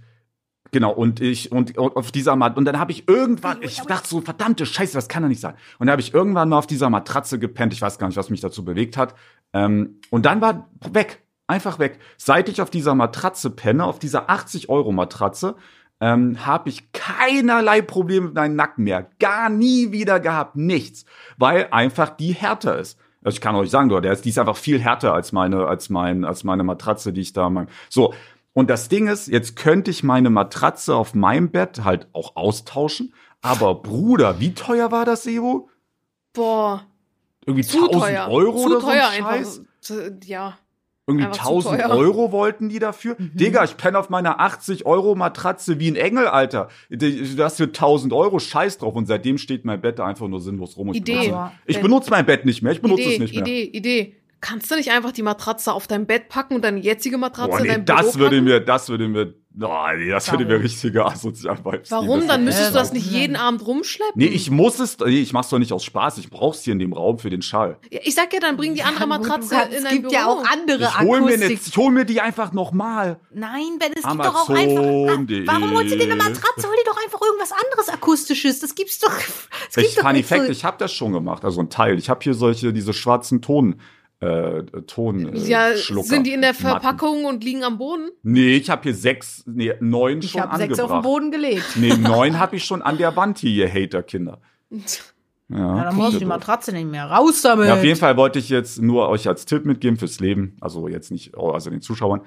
[0.76, 4.10] Genau, und ich, und, und auf dieser Mat und dann habe ich irgendwann, ich dachte
[4.10, 5.54] so, verdammte Scheiße, das kann doch nicht sein.
[5.80, 8.30] Und dann habe ich irgendwann mal auf dieser Matratze gepennt, ich weiß gar nicht, was
[8.30, 9.16] mich dazu bewegt hat.
[9.54, 12.00] Ähm, und dann war weg, einfach weg.
[12.18, 15.56] Seit ich auf dieser Matratze penne, auf dieser 80-Euro-Matratze,
[16.02, 19.10] ähm, habe ich keinerlei Probleme mit meinem Nacken mehr.
[19.20, 21.06] Gar nie wieder gehabt, nichts.
[21.38, 23.00] Weil einfach die härter ist.
[23.24, 25.90] Also ich kann euch sagen, der ist, die ist einfach viel härter als meine, als
[25.90, 28.14] mein, als meine Matratze, die ich da mein, so.
[28.58, 33.14] Und das Ding ist, jetzt könnte ich meine Matratze auf meinem Bett halt auch austauschen.
[33.42, 35.70] Aber Bruder, wie teuer war das, Evo?
[36.34, 36.86] Boah,
[37.46, 38.28] Irgendwie zu 1000 teuer.
[38.30, 39.60] Euro zu oder so ein teuer Scheiß?
[39.60, 40.22] einfach.
[40.26, 40.58] Ja.
[41.06, 41.90] Irgendwie Einfach zu 1000 teuer.
[41.98, 43.16] Euro wollten die dafür.
[43.20, 46.70] Digga, ich penne auf meiner 80 Euro Matratze wie ein Engel, Alter.
[46.90, 48.96] Das für 1000 Euro, scheiß drauf.
[48.96, 50.90] Und seitdem steht mein Bett da einfach nur sinnlos rum.
[50.92, 51.30] Ich Idee.
[51.30, 52.72] benutze- Ich benutze mein Bett nicht mehr.
[52.72, 53.44] Ich benutze Idee, es nicht mehr.
[53.44, 54.16] Idee, Idee.
[54.48, 57.58] Kannst du nicht einfach die Matratze auf dein Bett packen und deine jetzige Matratze Boah,
[57.58, 58.44] in nee, dein Büro das würde packen?
[58.46, 59.34] mir, das würde mir,
[59.64, 60.62] oh, nee, das würde mir Warum?
[60.62, 62.28] richtige asozial Vibes Warum?
[62.28, 63.36] Dann müsstest du das nicht warum jeden?
[63.38, 64.14] Abend rumschleppen.
[64.22, 66.20] Nee, ich muss es, nee, ich mach's doch nicht aus Spaß.
[66.20, 67.80] Ich brauch's hier in dem Raum für den Schall.
[67.90, 69.92] Ja, ich sag ja, dann bring die andere Ja, gut, Matratze kannst- in Es dein
[69.94, 70.14] gibt Büro.
[70.14, 73.20] ja auch andere Ich hol mir, jetzt, ich hol mir die einfach nochmal.
[73.34, 74.84] Nein, Ben, es gibt doch auch einfach.
[74.84, 75.48] Amazon.de.
[75.48, 76.68] Warum holst du dir eine Matratze?
[76.68, 78.60] Hol dir doch einfach irgendwas anderes Akustisches.
[78.60, 79.10] Das gibt's doch.
[79.10, 81.72] Das Ich, gibt doch Funny nicht so- Fact, ich habe das schon gemacht, also ein
[81.72, 81.98] Teil.
[81.98, 83.82] Ich habe hier solche, diese schwarzen Ton,
[84.22, 86.64] äh, Ton, äh, Ja, Schlucker, sind die in der Matten.
[86.68, 88.10] Verpackung und liegen am Boden?
[88.24, 90.92] Nee, ich habe hier sechs, nee, neun Ich schon habe sechs angebracht.
[90.92, 91.66] auf den Boden gelegt.
[91.76, 94.40] Nee, neun habe ich schon an der Wand hier, ihr Hater-Kinder.
[94.70, 94.80] Ja,
[95.50, 96.30] Ja, dann brauchst du die doof.
[96.30, 97.06] Matratze nicht mehr.
[97.06, 97.68] Raus damit.
[97.68, 100.88] Ja, auf jeden Fall wollte ich jetzt nur euch als Tipp mitgeben fürs Leben, also
[100.88, 102.22] jetzt nicht, also den Zuschauern,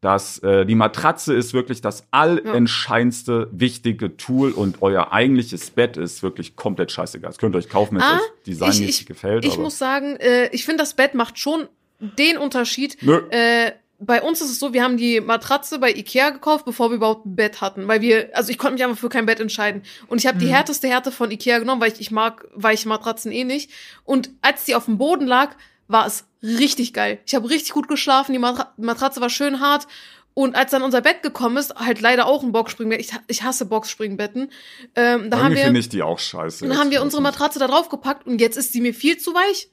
[0.00, 6.22] dass äh, die Matratze ist wirklich das allentscheidendste wichtige Tool und euer eigentliches Bett ist
[6.22, 7.30] wirklich komplett scheißegal.
[7.30, 9.44] Das könnt ihr euch kaufen, wenn es Ah, euch designmäßig ich, ich, gefällt.
[9.44, 12.96] Ich muss sagen, äh, ich finde, das Bett macht schon den Unterschied.
[13.02, 13.20] Nö.
[13.30, 13.72] Äh,
[14.02, 17.26] bei uns ist es so, wir haben die Matratze bei Ikea gekauft, bevor wir überhaupt
[17.26, 19.82] ein Bett hatten, weil wir, also ich konnte mich einfach für kein Bett entscheiden.
[20.08, 23.30] Und ich habe die härteste Härte von Ikea genommen, weil ich, ich mag weiche Matratzen
[23.30, 23.70] eh nicht.
[24.04, 25.54] Und als die auf dem Boden lag,
[25.90, 27.20] war es richtig geil.
[27.26, 29.86] Ich habe richtig gut geschlafen, die Matra Matratze war schön hart.
[30.32, 33.00] Und als dann unser Bett gekommen ist, halt leider auch ein Boxspringbett.
[33.00, 34.50] Ich, ich hasse Boxspringbetten.
[34.94, 36.66] Ähm, da haben irgendwie wir, finde ich die auch scheiße.
[36.66, 39.34] dann haben wir unsere Matratze da drauf gepackt und jetzt ist sie mir viel zu
[39.34, 39.68] weich.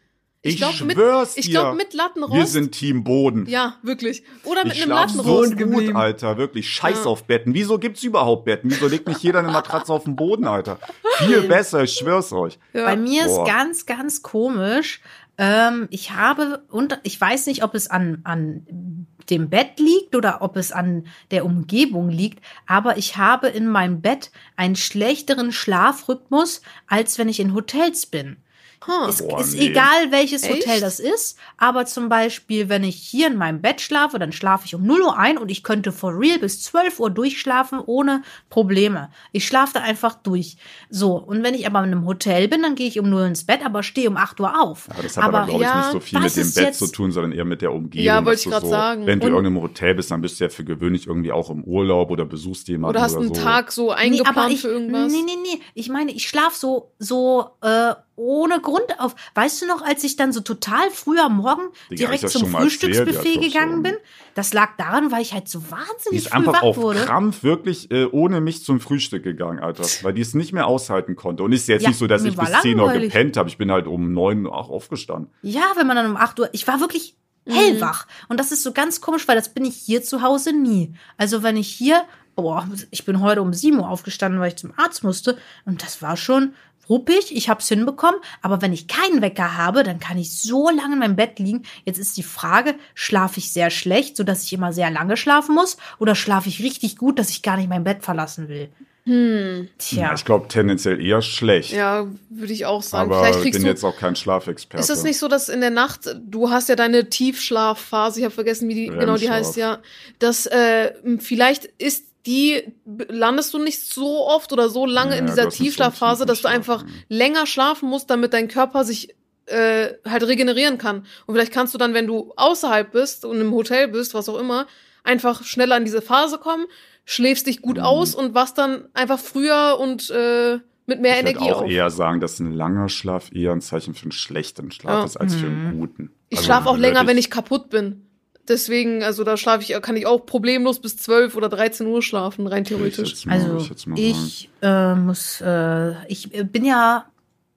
[0.47, 1.51] Ich glaub, mit, schwör's ich dir.
[1.51, 2.33] glaube mit Lattenrost.
[2.33, 3.45] Wir sind Team Boden.
[3.47, 4.23] ja, wirklich.
[4.43, 5.57] Oder mit ich einem schlaf so Lattenrost.
[5.87, 6.37] gut, Alter.
[6.37, 6.69] Wirklich.
[6.69, 7.05] Scheiß Ja.
[7.05, 7.53] auf Betten.
[7.53, 8.69] Wieso gibt's überhaupt Betten?
[8.71, 10.79] Wieso legt nicht jeder eine Matratze auf den Boden, Alter?
[11.17, 12.57] Viel besser, ich schwör's euch.
[12.73, 12.85] Ja.
[12.85, 13.43] Bei mir Boah.
[13.45, 15.01] ist ganz, ganz komisch.
[15.39, 20.41] Ähm, ich habe, und ich weiß nicht, ob es an, an dem Bett liegt oder
[20.41, 26.61] ob es an der Umgebung liegt, aber ich habe in meinem Bett einen schlechteren Schlafrhythmus,
[26.87, 28.37] als wenn ich in Hotels bin.
[28.85, 29.07] Huh.
[29.09, 29.67] Es Boah, ist nee.
[29.69, 30.67] egal, welches Echt?
[30.67, 34.65] Hotel das ist, aber zum Beispiel, wenn ich hier in meinem Bett schlafe, dann schlafe
[34.65, 38.21] ich um 0 Uhr ein und ich könnte for real bis 12 Uhr durchschlafen ohne
[38.49, 39.09] Probleme.
[39.31, 40.57] Ich schlafe da einfach durch.
[40.89, 43.45] So, und wenn ich aber in einem Hotel bin, dann gehe ich um 0 ins
[43.45, 44.87] Bett, aber stehe um 8 Uhr auf.
[44.95, 46.79] Ja, das hat aber, glaube ich, ja, nicht so viel mit dem ist Bett jetzt-
[46.79, 48.05] zu tun, sondern eher mit der Umgebung.
[48.05, 49.05] Ja, wollte ich grad so, sagen.
[49.05, 51.63] Wenn du in irgendeinem Hotel bist, dann bist du ja für gewöhnlich irgendwie auch im
[51.63, 53.41] Urlaub oder besuchst jemanden Oder hast oder einen so.
[53.41, 55.11] Tag so Nee, eingeplant aber ich, für irgendwas?
[55.11, 55.61] Nee, nee, nee.
[55.73, 59.15] Ich meine, ich schlaf so, so, äh, ohne Grund auf.
[59.35, 62.61] Weißt du noch, als ich dann so total früh am Morgen Digga, direkt zum erzählt?
[62.63, 63.93] Frühstücksbuffet glaub gegangen bin?
[64.33, 66.99] Das lag daran, weil ich halt so Die wahnsinnig ist früh einfach wach auf wurde.
[66.99, 69.83] Krampf wirklich äh, ohne mich zum Frühstück gegangen, Alter.
[70.01, 71.43] Weil die es nicht mehr aushalten konnte.
[71.43, 73.47] Und ist jetzt Ja, nicht so, dass ich bis 10 Uhr gepennt habe.
[73.49, 75.31] Ich bin halt um 9 Uhr auch aufgestanden.
[75.41, 77.15] Ja, wenn man dann um 8 Uhr, ich war wirklich
[77.45, 77.53] Mhm.
[77.53, 78.07] hellwach.
[78.27, 80.93] Und das ist so ganz komisch, weil das bin ich hier zu Hause nie.
[81.15, 82.03] Also wenn ich hier,
[82.35, 85.37] boah, ich bin heute um 7 Uhr aufgestanden, weil ich zum Arzt musste.
[85.63, 86.53] Und das war schon
[86.89, 87.35] ruppig.
[87.35, 88.19] Ich hab's hinbekommen.
[88.41, 91.63] Aber wenn ich keinen Wecker habe, dann kann ich so lange in meinem Bett liegen.
[91.85, 95.77] Jetzt ist die Frage, schlafe ich sehr schlecht, sodass ich immer sehr lange schlafen muss?
[95.99, 98.69] Oder schlafe ich richtig gut, dass ich gar nicht mein Bett verlassen will?
[99.07, 99.69] Hm.
[99.77, 100.07] Tja.
[100.07, 101.71] Ja, ich glaube tendenziell eher schlecht.
[101.71, 103.09] Ja, würde ich auch sagen.
[103.09, 103.67] aber ich bin du.
[103.67, 104.83] jetzt auch kein Schlafexperte.
[104.83, 108.35] Ist es nicht so, dass in der Nacht, du hast ja deine Tiefschlafphase, ich habe
[108.35, 109.79] vergessen, wie die genau die heißt, ja.
[110.19, 112.73] Dass äh, vielleicht ist die,
[113.07, 116.81] landest du nicht so oft oder so lange Ja, in dieser Tiefschlafphase, dass du einfach
[116.83, 116.87] ja.
[117.07, 119.15] länger schlafen musst, damit dein Körper sich
[119.45, 121.05] äh, halt regenerieren kann.
[121.25, 124.37] Und vielleicht kannst du dann, wenn du außerhalb bist und im Hotel bist, was auch
[124.37, 124.67] immer,
[125.03, 126.65] einfach schneller in diese Phase kommen,
[127.05, 127.83] schläfst dich gut Mhm.
[127.83, 131.69] aus und wachst dann einfach früher und äh, mit mehr ich würde Energie auch auf.
[131.69, 135.03] eher sagen, dass ein langer Schlaf eher ein Zeichen für einen schlechten Schlaf Ja.
[135.05, 135.67] ist, als für Mhm.
[135.67, 136.11] einen guten.
[136.29, 138.06] Ich Also schlafe auch länger, wenn ich kaputt bin.
[138.47, 142.47] Deswegen, also da schlafe ich, kann ich auch problemlos bis 12 oder 13 Uhr schlafen,
[142.47, 143.25] rein ich theoretisch.
[143.27, 143.95] Also ich sagen.
[143.97, 147.05] ich äh, muss, äh, ich äh, bin ja,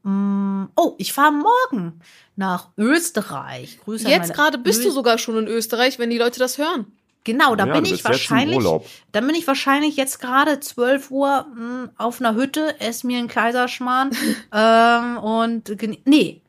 [0.03, 2.01] mh, oh, ich fahre morgen
[2.36, 3.78] nach Österreich.
[3.84, 6.59] Grüße an Jetzt gerade bist du Ö- sogar schon in Österreich, wenn die Leute das
[6.59, 6.86] hören.
[7.22, 8.66] Genau, da Ja, bin du ich wahrscheinlich,
[9.12, 13.28] dann bin ich wahrscheinlich jetzt gerade 12 Uhr mh, auf einer Hütte, esse mir einen
[13.28, 14.11] Kaiserschmarrn
[14.53, 15.70] ähm, und
[16.07, 16.41] nee.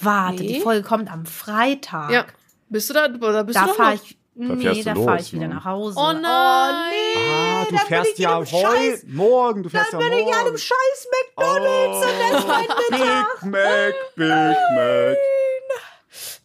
[0.00, 0.54] Warte, Nee?
[0.54, 2.10] die Folge kommt am Freitag.
[2.10, 2.26] Ja.
[2.74, 3.06] Bist du da?
[3.06, 4.02] Da bist Da du fahre noch.
[4.04, 5.56] ich, Da nee, du da fahre ich wieder Mann.
[5.58, 5.96] nach Hause.
[5.96, 6.24] Oh nein.
[6.24, 10.38] Ah, du dann bin fährst ja heute, morgen, du fährst Dann ja bin ich morgen.
[10.40, 13.40] an einem scheiß McDonalds oh, und esse meinen Mittag.
[13.40, 15.16] Big Mac, Big Mac.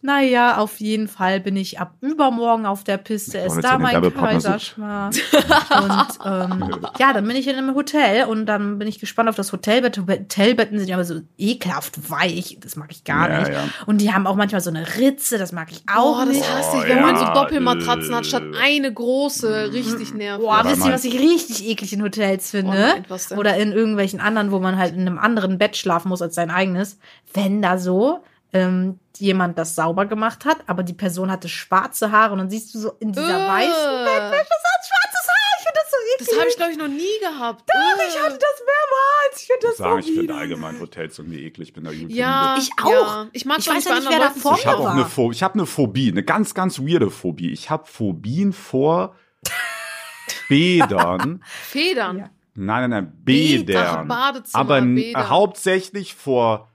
[0.02, 4.00] Naja, auf jeden Fall bin ich ab übermorgen auf der Piste, jetzt da mein.
[4.12, 5.12] Kaiserschmarrn.
[5.12, 9.36] und ähm, ja, dann bin ich in einem Hotel und dann bin ich gespannt auf
[9.36, 9.98] das Hotelbett.
[9.98, 13.52] Hotelbetten sind ja aber so ekelhaft weich, das mag ich gar Ja, nicht.
[13.52, 13.64] ja.
[13.86, 16.50] Und die haben auch manchmal so eine Ritze, das mag ich auch Oh, das nicht.
[16.50, 18.56] hasse ich, Oh, wenn man so ja, Doppelmatratzen hat, statt äh.
[18.58, 20.44] eine große, richtig nervig.
[20.46, 22.72] Boah, wisst ihr, was ich richtig eklig in Hotels finde?
[22.72, 23.38] nein, was denn?
[23.38, 26.50] Oder in irgendwelchen anderen, wo man halt in einem anderen Bett schlafen muss als sein
[26.50, 26.98] eigenes.
[27.34, 28.20] Wenn da so
[28.52, 32.74] ähm, jemand das sauber gemacht hat, aber die Person hatte schwarze Haare und dann siehst
[32.74, 33.48] du so in dieser Äh.
[33.48, 35.36] weißen Bettwäsche so ein schwarzes Haar.
[35.58, 36.28] Ich finde das so eklig.
[36.28, 37.64] Das habe ich, glaube ich, noch nie gehabt.
[37.68, 39.40] Doch, ich hatte das mehrmals.
[39.40, 41.68] Ich finde das Ich sagen, so ich finde allgemein Hotels irgendwie eklig.
[41.68, 42.90] Ich bin da gut Ja, Ich auch.
[42.90, 43.26] Ja.
[43.32, 45.04] Ich mag Ich weiß nicht ja bei nicht, wer da vor Ich habe auch eine
[45.06, 47.50] Phobie, ich habe eine Phobie, eine ganz, ganz weirde Phobie.
[47.52, 49.14] Ich habe Phobien vor
[50.48, 51.42] Bädern.
[51.62, 52.18] Federn.
[52.18, 52.30] Ja.
[52.54, 54.08] Nein, nein, nein, Bäder, Bädern.
[54.08, 55.28] Badezimmer, Aber Bäder.
[55.28, 56.68] hauptsächlich vor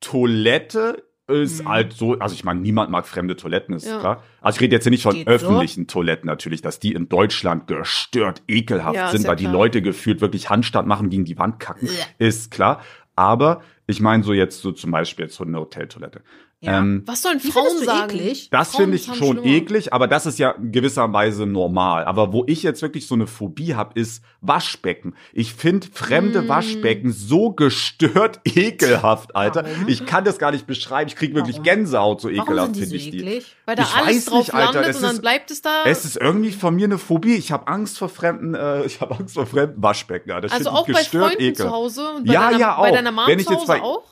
[0.00, 1.68] Toilette ist Mhm.
[1.68, 3.98] halt so, also ich meine, niemand mag fremde Toiletten, ist Ja.
[3.98, 4.22] klar.
[4.40, 5.32] Also ich rede jetzt hier nicht von Geht so.
[5.34, 9.52] öffentlichen Toiletten natürlich, dass die in Deutschland gestört ekelhaft Ja, sind, weil die klar.
[9.54, 11.92] Leute gefühlt wirklich Handstand machen, gegen die Wand kacken, Ja.
[12.18, 12.82] ist klar.
[13.16, 16.22] Aber ich meine so jetzt so zum Beispiel jetzt so eine Hoteltoilette.
[16.62, 16.78] Ja.
[16.78, 18.10] Ähm, Was sollen Frauen sagen?
[18.10, 18.50] eklig?
[18.50, 19.44] das finde ich schon schlimmer.
[19.46, 22.04] eklig, aber das ist ja in gewisser Weise normal.
[22.04, 25.14] Aber wo ich jetzt wirklich so eine Phobie habe, ist Waschbecken.
[25.32, 26.48] Ich finde fremde Mm.
[26.48, 29.64] Waschbecken so gestört ekelhaft, Alter.
[29.64, 29.88] Warum?
[29.88, 31.08] Ich kann das gar nicht beschreiben.
[31.08, 31.64] Ich kriege wirklich Warum?
[31.64, 33.18] Gänsehaut, so Warum ekelhaft sind die so finde ich die.
[33.20, 33.56] eklig?
[33.64, 35.62] Weil da Ich alles weiß drauf nicht, Alter, landet es und dann ist- bleibt es
[35.62, 35.82] da.
[35.86, 37.36] Es ist irgendwie von mir eine Phobie.
[37.36, 40.30] Ich habe Angst vor fremden, äh, ich habe Angst vor fremden Waschbecken.
[40.30, 40.52] Alter.
[40.52, 41.70] Also auch die bei gestört Freunden ekelhaft.
[41.70, 42.94] zu Hause und bei, Ja, deiner, ja, bei auch.
[42.94, 44.04] deiner Mom Wenn ich zu jetzt Hause bei- auch?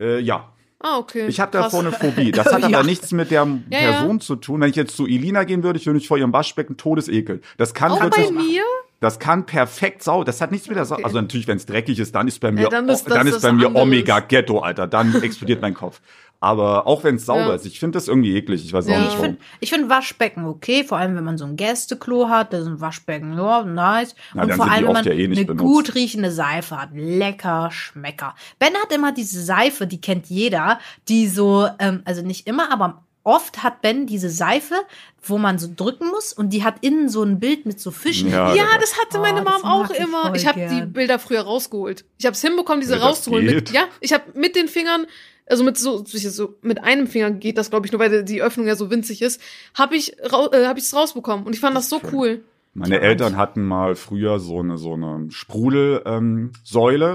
[0.00, 0.50] Äh, ja.
[0.86, 1.26] Ah, okay.
[1.28, 2.30] Ich habe davor eine Phobie.
[2.30, 2.82] Das hat aber Ja.
[2.82, 3.90] nichts mit der Ja, ja.
[3.92, 4.60] Person zu tun.
[4.60, 7.40] Wenn ich jetzt zu Elina gehen würde, ich würde mich vor ihrem Waschbecken todesekeln.
[7.56, 8.62] Das kann Auch wirklich, bei mir?
[9.04, 10.24] Das kann perfekt sau.
[10.24, 10.94] Das hat nichts mit der Sau.
[10.96, 11.04] Okay.
[11.04, 13.26] Also natürlich, wenn es dreckig ist, dann ist bei mir, Ja, dann ist das dann
[13.26, 13.82] ist bei mir anderes.
[13.86, 14.86] Omega Ghetto, Alter.
[14.86, 16.00] Dann explodiert mein Kopf.
[16.40, 17.54] Aber auch wenn es sauber Ja.
[17.54, 18.64] ist, ich finde das irgendwie eklig.
[18.64, 18.94] Ich weiß Ja.
[18.96, 19.24] auch nicht Ich warum.
[19.24, 22.66] finde ich find Waschbecken okay, vor allem wenn man so ein Gästeklo hat, das ist
[22.66, 24.14] ein Waschbecken, ja, nice.
[24.34, 25.58] Na, und vor sind allem, wenn man ja eh eine benutzt.
[25.64, 26.90] gut riechende Seife hat.
[26.92, 28.34] Lecker, Schmecker.
[28.58, 33.04] Ben hat immer diese Seife, die kennt jeder, die so, ähm, also nicht immer, aber
[33.24, 34.74] oft hat Ben diese Seife,
[35.22, 38.30] wo man so drücken muss und die hat innen so ein Bild mit so Fischen.
[38.30, 40.34] Ja, Ja, das- das hatte Oh, meine das Mom auch immer.
[40.34, 40.86] Ich habe die.
[40.86, 42.04] Bilder früher rausgeholt.
[42.18, 43.46] Ich habe es hinbekommen, diese Ja, das rauszuholen.
[43.46, 45.06] Mit, ja, ich habe mit den Fingern,
[45.46, 48.66] also mit so, so mit einem Finger geht das, glaube ich, nur weil die Öffnung
[48.66, 49.40] ja so winzig ist,
[49.74, 50.28] habe ich äh,
[50.66, 52.44] hab ich es rausbekommen und ich fand das so cool.
[52.76, 56.50] Meine Eltern hatten mal früher so eine so eine Sprudel ähm,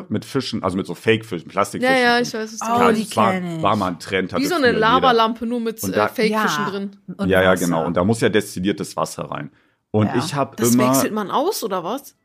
[0.08, 1.96] mit Fischen, also mit so Fake-Fischen, Plastikfischen.
[1.96, 2.60] Ja, ja, ich weiß es.
[2.62, 4.34] Oh, Ja, die das war, war mal ein Trend.
[4.38, 4.72] Wie so eine.
[4.72, 6.92] Lavalampe nur mit äh, Fake-Fischen drin.
[7.18, 7.66] Und Ja, ja, Wasser.
[7.66, 7.86] genau.
[7.86, 9.52] Und da muss ja destilliertes Wasser rein.
[9.92, 10.16] Und Ja.
[10.18, 12.16] ich habe Das immer, wechselt man aus, oder was?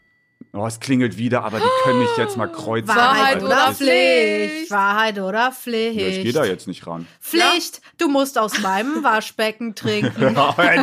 [0.53, 2.89] Oh, es klingelt wieder, aber die können mich jetzt mal kreuzen.
[2.89, 3.47] Wahrheit Wahrheit Alter.
[3.47, 4.51] oder Pflicht?
[4.53, 4.71] Pflicht?
[4.71, 6.01] Wahrheit oder Pflicht?
[6.01, 7.07] Ja, ich gehe da jetzt nicht ran.
[7.21, 10.13] Pflicht, du musst aus meinem Waschbecken trinken.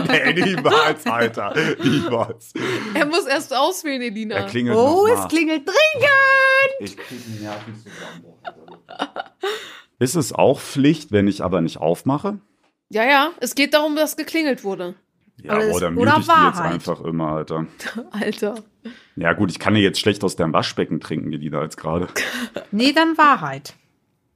[0.08, 1.54] nee, niemals, Alter.
[1.84, 2.54] Niemals.
[2.94, 4.36] Er muss erst auswählen, Elina.
[4.36, 6.12] Er klingelt Oh, noch es klingelt dringend.
[6.80, 8.38] Ich krieg einen Nervenzusammenbruch.
[10.00, 12.40] Ist es auch Pflicht, wenn ich aber nicht aufmache?
[12.90, 14.96] Ja, ja, es geht darum, dass geklingelt wurde.
[15.38, 17.66] Ja, Oder oder mute ich die jetzt einfach immer, Alter.
[18.12, 18.56] Alter.
[19.16, 22.08] Ja gut, ich kann ja jetzt schlecht aus deinem Waschbecken trinken, Elina, als gerade.
[22.72, 23.76] Nee, dann Wahrheit.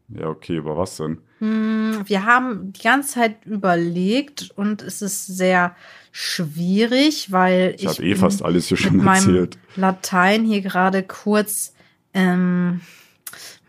[0.10, 1.20] Ja, okay, aber was denn?
[1.40, 5.76] Wir haben die ganze Zeit überlegt und es ist sehr
[6.12, 9.58] schwierig, weil Ich, ich, habe eh fast alles hier schon erzählt.
[9.76, 11.74] Latein hier gerade kurz.
[12.14, 12.82] Ähm,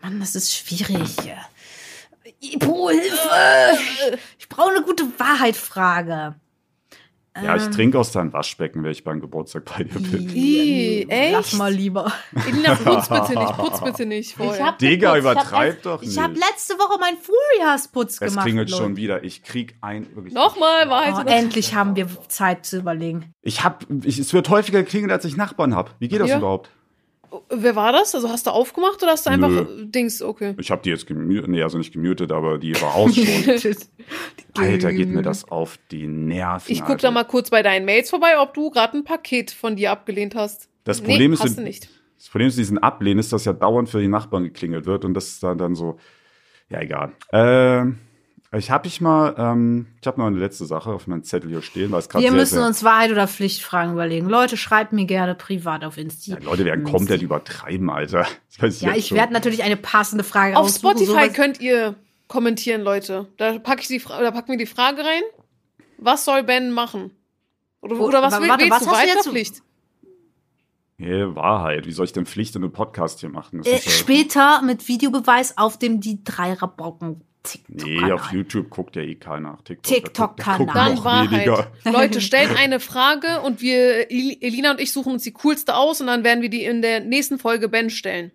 [0.01, 1.17] Mann, das ist schwierig.
[2.39, 4.19] Ipo, Hilfe!
[4.39, 6.35] Ich brauche eine gute Wahrheitfrage.
[7.43, 10.29] Ja, ich Ähm, trinke aus deinem Waschbecken, wenn ich beim Geburtstag bei dir bin.
[10.35, 11.31] Ih, echt?
[11.33, 12.11] Lass mal lieber.
[12.47, 15.31] Elina, putz bitte nicht, putz bitte nicht hab Digga, geputzt.
[15.33, 16.45] übertreib ich hab, doch Ich habe nicht.
[16.49, 17.17] letzte Woche meinen
[18.21, 18.45] Es gemacht.
[18.45, 18.83] klingelt Leute.
[18.83, 19.23] schon wieder.
[19.23, 20.33] Ich krieg ein wirklich.
[20.33, 23.33] Nochmal, Wahrheit Oh, oder endlich haben wir Zeit zu überlegen.
[23.41, 25.91] Ich hab, ich, es wird häufiger geklingelt, als ich Nachbarn habe.
[25.99, 26.37] Wie geht das Ja.
[26.37, 26.69] überhaupt?
[27.49, 28.15] Wer war das?
[28.15, 29.85] Also hast du aufgemacht oder hast du einfach Nö.
[29.85, 30.55] Dings, okay.
[30.59, 33.75] Ich habe die jetzt gemutet, nee, also nicht gemutet, aber die war aus schon.
[34.57, 36.71] Alter, geht mir das auf die Nerven.
[36.71, 37.07] Ich guck Alter.
[37.07, 40.35] da mal kurz bei deinen Mails vorbei, ob du gerade ein Paket von dir abgelehnt
[40.35, 40.69] hast.
[40.83, 41.89] Das Problem nee, ist, hast du nicht.
[42.17, 45.13] Das Problem ist, diesen Ablehnen ist, dass ja dauernd für die Nachbarn geklingelt wird und
[45.13, 45.97] das ist dann, dann so,
[46.69, 47.11] ja, egal.
[47.31, 47.99] Ähm,
[48.55, 51.61] ich habe ich mal, ähm, ich habe noch eine letzte Sache auf meinem Zettel hier
[51.61, 54.27] stehen, weil es gerade Wir sehr, müssen sehr, uns Wahrheit oder Pflichtfragen überlegen.
[54.29, 56.33] Leute, schreibt mir gerne privat auf Insta.
[56.33, 58.25] ja, Leute werden komplett übertreiben, Alter.
[58.59, 61.95] Weiß Ja, ich werde natürlich eine passende Frage Auf Spotify sowas- könnt ihr
[62.27, 63.27] kommentieren, Leute.
[63.37, 65.21] Da pack ich die oder packen wir die Frage rein.
[65.97, 67.11] Was soll Ben machen?
[67.81, 68.87] Oder, oder was wa- will, warte, willst was du?
[68.91, 69.61] hast du Weiter jetzt so- Pflicht?
[70.99, 71.85] Nee, Wahrheit.
[71.85, 73.61] Wie soll ich denn Pflicht in einem Podcast hier machen?
[73.63, 76.23] Äh, ja- später mit Videobeweis auf dem die
[77.69, 79.57] Dreierbrocken Nee, auf YouTube guckt ja eh keiner.
[79.63, 79.93] TikTok.
[79.93, 80.73] TikTok-Kanal.
[80.73, 81.31] Dann Wahrheit.
[81.31, 81.71] weniger.
[81.85, 86.01] Leute, stellt eine Frage und wir, El- Elina und ich suchen uns die coolste aus
[86.01, 88.31] und dann werden wir die in der nächsten Folge Ben stellen.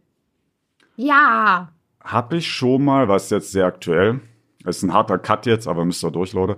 [0.96, 1.72] Ja.
[2.02, 4.20] Hab ich schon mal, was jetzt sehr aktuell,
[4.64, 6.56] das ist ein harter Cut jetzt, aber müsst ihr durch, Leute.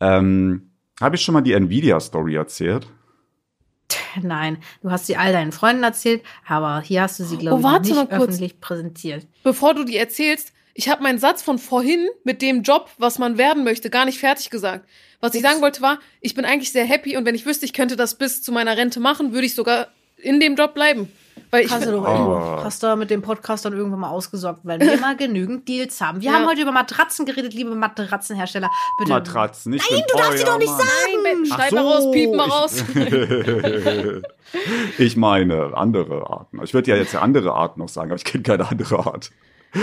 [0.00, 0.70] Ähm,
[1.00, 2.88] habe ich schon mal die Nvidia-Story erzählt?
[4.20, 7.76] Nein, du hast sie all deinen Freunden erzählt, aber hier hast du sie, glaube Oh,
[7.76, 8.28] ich, nicht mal kurz.
[8.30, 9.26] öffentlich präsentiert.
[9.44, 13.36] Bevor du die erzählst, ich habe meinen Satz von vorhin mit dem Job, was man
[13.36, 14.88] werden möchte, gar nicht fertig gesagt.
[15.20, 17.72] Was ich sagen wollte war, ich bin eigentlich sehr happy und wenn ich wüsste, ich
[17.72, 21.10] könnte das bis zu meiner Rente machen, würde ich sogar in dem Job bleiben.
[21.50, 22.62] Weil ich Hast du find- doch irgendwo, Oh.
[22.64, 26.20] hast du mit dem Podcast dann irgendwann mal ausgesorgt, weil wir mal genügend Deals haben.
[26.20, 26.36] Wir Ja.
[26.36, 28.70] haben heute über Matratzen geredet, liebe Matratzenhersteller.
[28.98, 29.10] Bitte.
[29.10, 30.84] Matratzen, nicht Nein, du darfst sie doch nicht sagen.
[31.24, 32.84] Nein, schneid so, mal raus, piep mal ich- raus.
[34.98, 36.60] ich meine andere Arten.
[36.62, 39.30] Ich würde ja jetzt andere Arten noch sagen, aber ich kenne keine andere Art.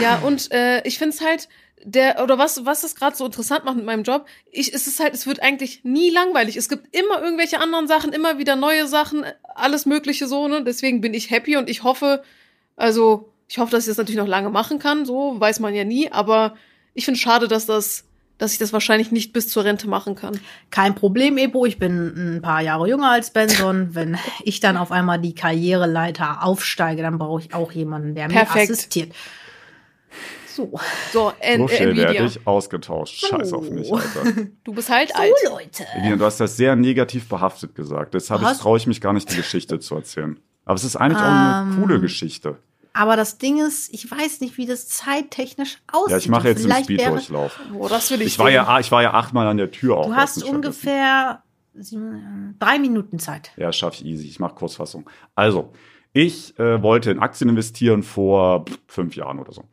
[0.01, 1.47] Ja, und äh, ich finde es halt,
[1.83, 4.99] der, oder was, was es gerade so interessant macht mit meinem Job, ich, es ist
[4.99, 6.57] halt, es wird eigentlich nie langweilig.
[6.57, 9.23] Es gibt immer irgendwelche anderen Sachen, immer wieder neue Sachen,
[9.53, 10.63] alles Mögliche so, ne?
[10.63, 12.23] Deswegen bin ich happy und ich hoffe,
[12.75, 15.83] also, ich hoffe, dass ich das natürlich noch lange machen kann, so, weiß man ja
[15.83, 16.55] nie, aber
[16.95, 18.05] ich finde schade, dass das,
[18.39, 20.39] dass ich das wahrscheinlich nicht bis zur Rente machen kann.
[20.71, 21.65] Kein Problem, Ebo.
[21.65, 23.89] Ich bin ein paar Jahre jünger als Benson.
[23.93, 28.55] Wenn ich dann auf einmal die Karriereleiter aufsteige, dann brauche ich auch jemanden, der Perfekt.
[28.55, 29.13] mir assistiert.
[30.55, 30.71] So.
[31.11, 32.13] So, N So schnell Nvidia.
[32.13, 33.25] werde ich ausgetauscht.
[33.25, 34.23] Scheiß auf mich, Alter.
[34.63, 35.31] Du bist halt alt.
[35.43, 35.85] So, Leute.
[35.95, 38.13] Elina, du hast das sehr negativ behaftet gesagt.
[38.13, 40.39] Deshalb traue ich mich gar nicht, die Geschichte zu erzählen.
[40.65, 42.57] Aber es ist eigentlich auch eine Ähm, coole Geschichte.
[42.93, 46.11] Aber das Ding ist, ich weiß nicht, wie das zeittechnisch aussieht.
[46.11, 47.59] Ja, ich mache jetzt einen Speeddurchlauf.
[47.89, 48.55] Das will ich Ich war sehen.
[48.55, 50.07] ja, ich war ja achtmal an der Tür auch.
[50.07, 51.43] Du hast ungefähr
[51.73, 53.51] sieben, drei Minuten Zeit.
[53.57, 54.27] Ja, schaffe ich easy.
[54.27, 55.09] Ich mache Kurzfassung.
[55.35, 55.73] Also,
[56.13, 59.65] ich äh, wollte in Aktien investieren vor fünf Jahren oder so.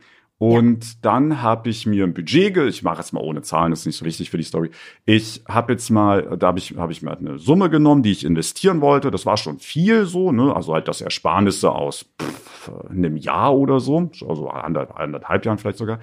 [0.42, 3.80] Und dann habe ich mir ein Budget, ge ich mache jetzt mal ohne Zahlen, das
[3.80, 4.72] ist nicht so wichtig für die Story.
[5.04, 8.10] Ich habe jetzt mal, da habe ich, hab ich mir halt eine Summe genommen, die
[8.10, 9.12] ich investieren wollte.
[9.12, 10.52] Das war schon viel so, ne?
[10.56, 15.78] Also halt das Ersparnisse aus pff, einem Jahr oder so, also ander- anderthalb Jahren vielleicht
[15.78, 16.00] sogar.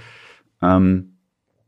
[0.61, 1.17] Ähm,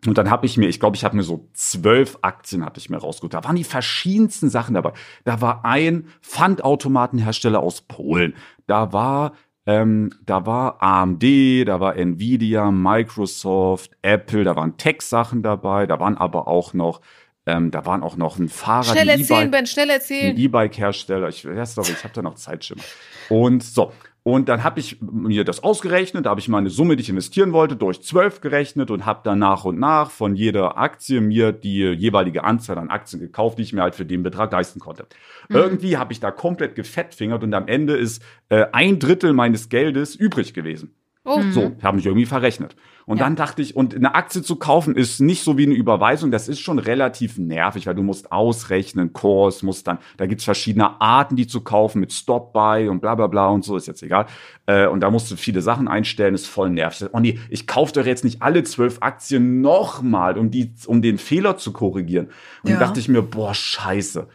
[0.06, 2.90] Und dann habe ich mir, ich glaube, ich habe mir so zwölf Aktien hatte ich
[2.90, 3.34] mir rausgeholt.
[3.34, 4.94] Da waren die verschiedensten Sachen dabei.
[5.26, 8.34] Da war ein Pfandautomatenhersteller aus Polen.
[8.66, 9.34] Da war
[9.66, 11.24] ähm, da war AMD,
[11.68, 17.02] da war Nvidia, Microsoft, Apple, da waren Tech-Sachen dabei, da waren aber auch noch,
[17.46, 20.38] ähm, da waren auch noch ein Fahrrad, Schnell ein erzählen, E-Bike- Ben, schnell ein erzählen.
[20.38, 21.30] E-Bike-Hersteller.
[21.30, 22.82] Ich weiß doch, ich habe da noch Zeitschimmer.
[23.30, 23.92] Und so.
[24.24, 27.54] Und dann habe ich mir das ausgerechnet, da habe ich meine Summe, die ich investieren
[27.54, 31.80] wollte, durch zwölf gerechnet und habe dann nach und nach von jeder Aktie mir die
[31.80, 35.08] jeweilige Anzahl an Aktien gekauft, die ich mir halt für den Betrag leisten konnte.
[35.50, 40.16] Irgendwie habe ich da komplett gefettfingert und am Ende ist äh, ein Drittel meines Geldes
[40.16, 40.94] übrig gewesen.
[41.24, 42.76] Oh, So, habe mich irgendwie verrechnet.
[43.06, 43.26] Und Ja.
[43.26, 46.48] dann dachte ich, und eine Aktie zu kaufen ist nicht so wie eine Überweisung, das
[46.48, 51.36] ist schon relativ nervig, weil du musst ausrechnen, Kurs, musst dann, da gibt's verschiedene Arten,
[51.36, 54.26] die zu kaufen mit Stop-Buy und bla bla bla und so, ist jetzt egal.
[54.66, 57.04] Äh, und da musst du viele Sachen einstellen, ist voll nervig.
[57.04, 61.04] Ich Oh nee, ich kaufe doch jetzt nicht alle zwölf Aktien nochmal, um, die, um
[61.04, 62.28] den Fehler zu korrigieren.
[62.64, 62.78] Und Ja.
[62.78, 64.28] dann dachte ich mir, boah, scheiße.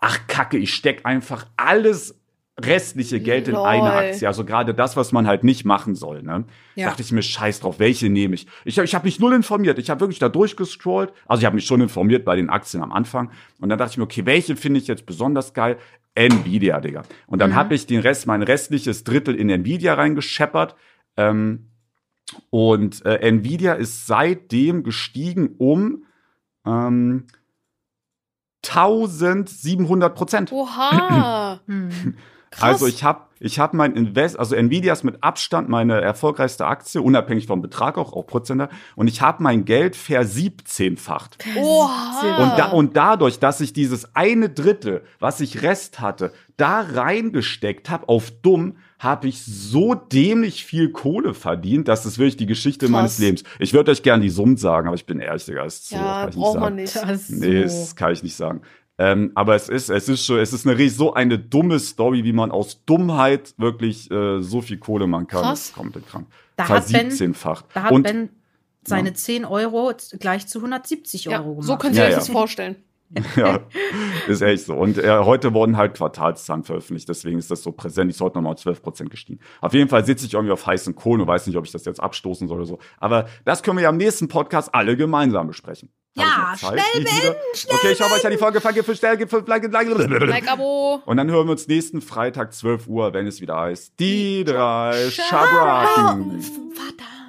[0.00, 2.17] Ach Kacke, ich steck einfach alles
[2.60, 3.92] restliche Geld in eine.
[3.92, 4.26] Aktie.
[4.26, 6.22] Also gerade das, was man halt nicht machen soll.
[6.22, 6.44] Ne?
[6.74, 6.88] Ja.
[6.88, 8.46] Dachte ich mir, scheiß drauf, welche nehme ich?
[8.64, 9.78] Ich, ich habe mich null informiert.
[9.78, 11.12] Ich habe wirklich da durchgescrollt.
[11.26, 13.30] Also ich habe mich schon informiert bei den Aktien am Anfang.
[13.60, 15.78] Und dann dachte ich mir, okay, welche finde ich jetzt besonders geil?
[16.14, 17.02] Nvidia, Digga.
[17.28, 20.74] Und dann habe ich den Rest, mein restliches Drittel in Nvidia reingescheppert.
[21.16, 21.68] Ähm,
[22.50, 26.04] und äh, Nvidia ist seitdem gestiegen um
[26.66, 27.26] ähm,
[28.66, 30.52] 1700 Prozent.
[30.52, 31.60] Oha.
[32.50, 32.62] Krass.
[32.62, 37.00] Also ich habe ich hab mein Invest, also Nvidia ist mit Abstand meine erfolgreichste Aktie,
[37.00, 38.68] unabhängig vom Betrag auch, auch Prozenter.
[38.96, 41.38] Und ich habe mein Geld versiebzehnfacht.
[41.56, 42.42] Oha.
[42.42, 47.88] Und, da, und dadurch, dass ich dieses eine Drittel, was ich Rest hatte, da reingesteckt
[47.90, 52.86] habe auf dumm, habe ich so dämlich viel Kohle verdient, dass das wirklich die Geschichte
[52.86, 52.90] Krass.
[52.92, 53.44] meines Lebens.
[53.60, 56.00] Ich würde euch gerne die Summen sagen, aber ich bin ehrlich, Digga, ist zu, ja,
[56.22, 56.64] kann ich nicht braucht sagen.
[56.64, 56.96] man nicht.
[56.96, 57.78] Das ist Nee, so.
[57.78, 58.62] das kann ich nicht sagen.
[59.00, 62.32] Ähm, aber es ist, es ist schon, es ist eine so eine dumme Story, wie
[62.32, 65.42] man aus Dummheit wirklich äh, so viel Kohle machen kann.
[65.42, 65.50] Krass.
[65.60, 66.26] Das ist komplett krank.
[66.56, 67.34] Da hat Ben-.
[67.74, 68.30] Da hat Und Ben
[68.84, 71.66] seine 10 Euro gleich zu 170 Ja, Euro gemacht.
[71.66, 72.18] so könnt ihr Ja, euch ja.
[72.18, 72.76] das vorstellen.
[73.36, 73.60] ja,
[74.26, 74.74] ist echt so.
[74.74, 78.10] Und äh, heute wurden halt Quartalszahlen veröffentlicht, deswegen ist das so präsent.
[78.10, 79.40] Ich sollte nochmal 12% gestiegen.
[79.60, 81.84] Auf jeden Fall sitze ich irgendwie auf heißen Kohlen und weiß nicht, ob ich das
[81.84, 82.78] jetzt abstoßen soll oder so.
[82.98, 85.90] Aber das können wir ja am nächsten Podcast alle gemeinsam besprechen.
[86.16, 87.36] Ja, schnell, Nicht wieder?
[87.68, 88.60] Okay, ich hoffe euch an die Folge.
[88.60, 90.28] Danke für schnell.
[90.28, 91.00] Like Abo.
[91.06, 95.10] Und dann hören wir uns nächsten Freitag 12 Uhr, wenn es wieder heißt, die drei
[95.10, 96.42] Schabracken.
[96.42, 96.72] Schabraken.
[96.74, 97.27] Vater.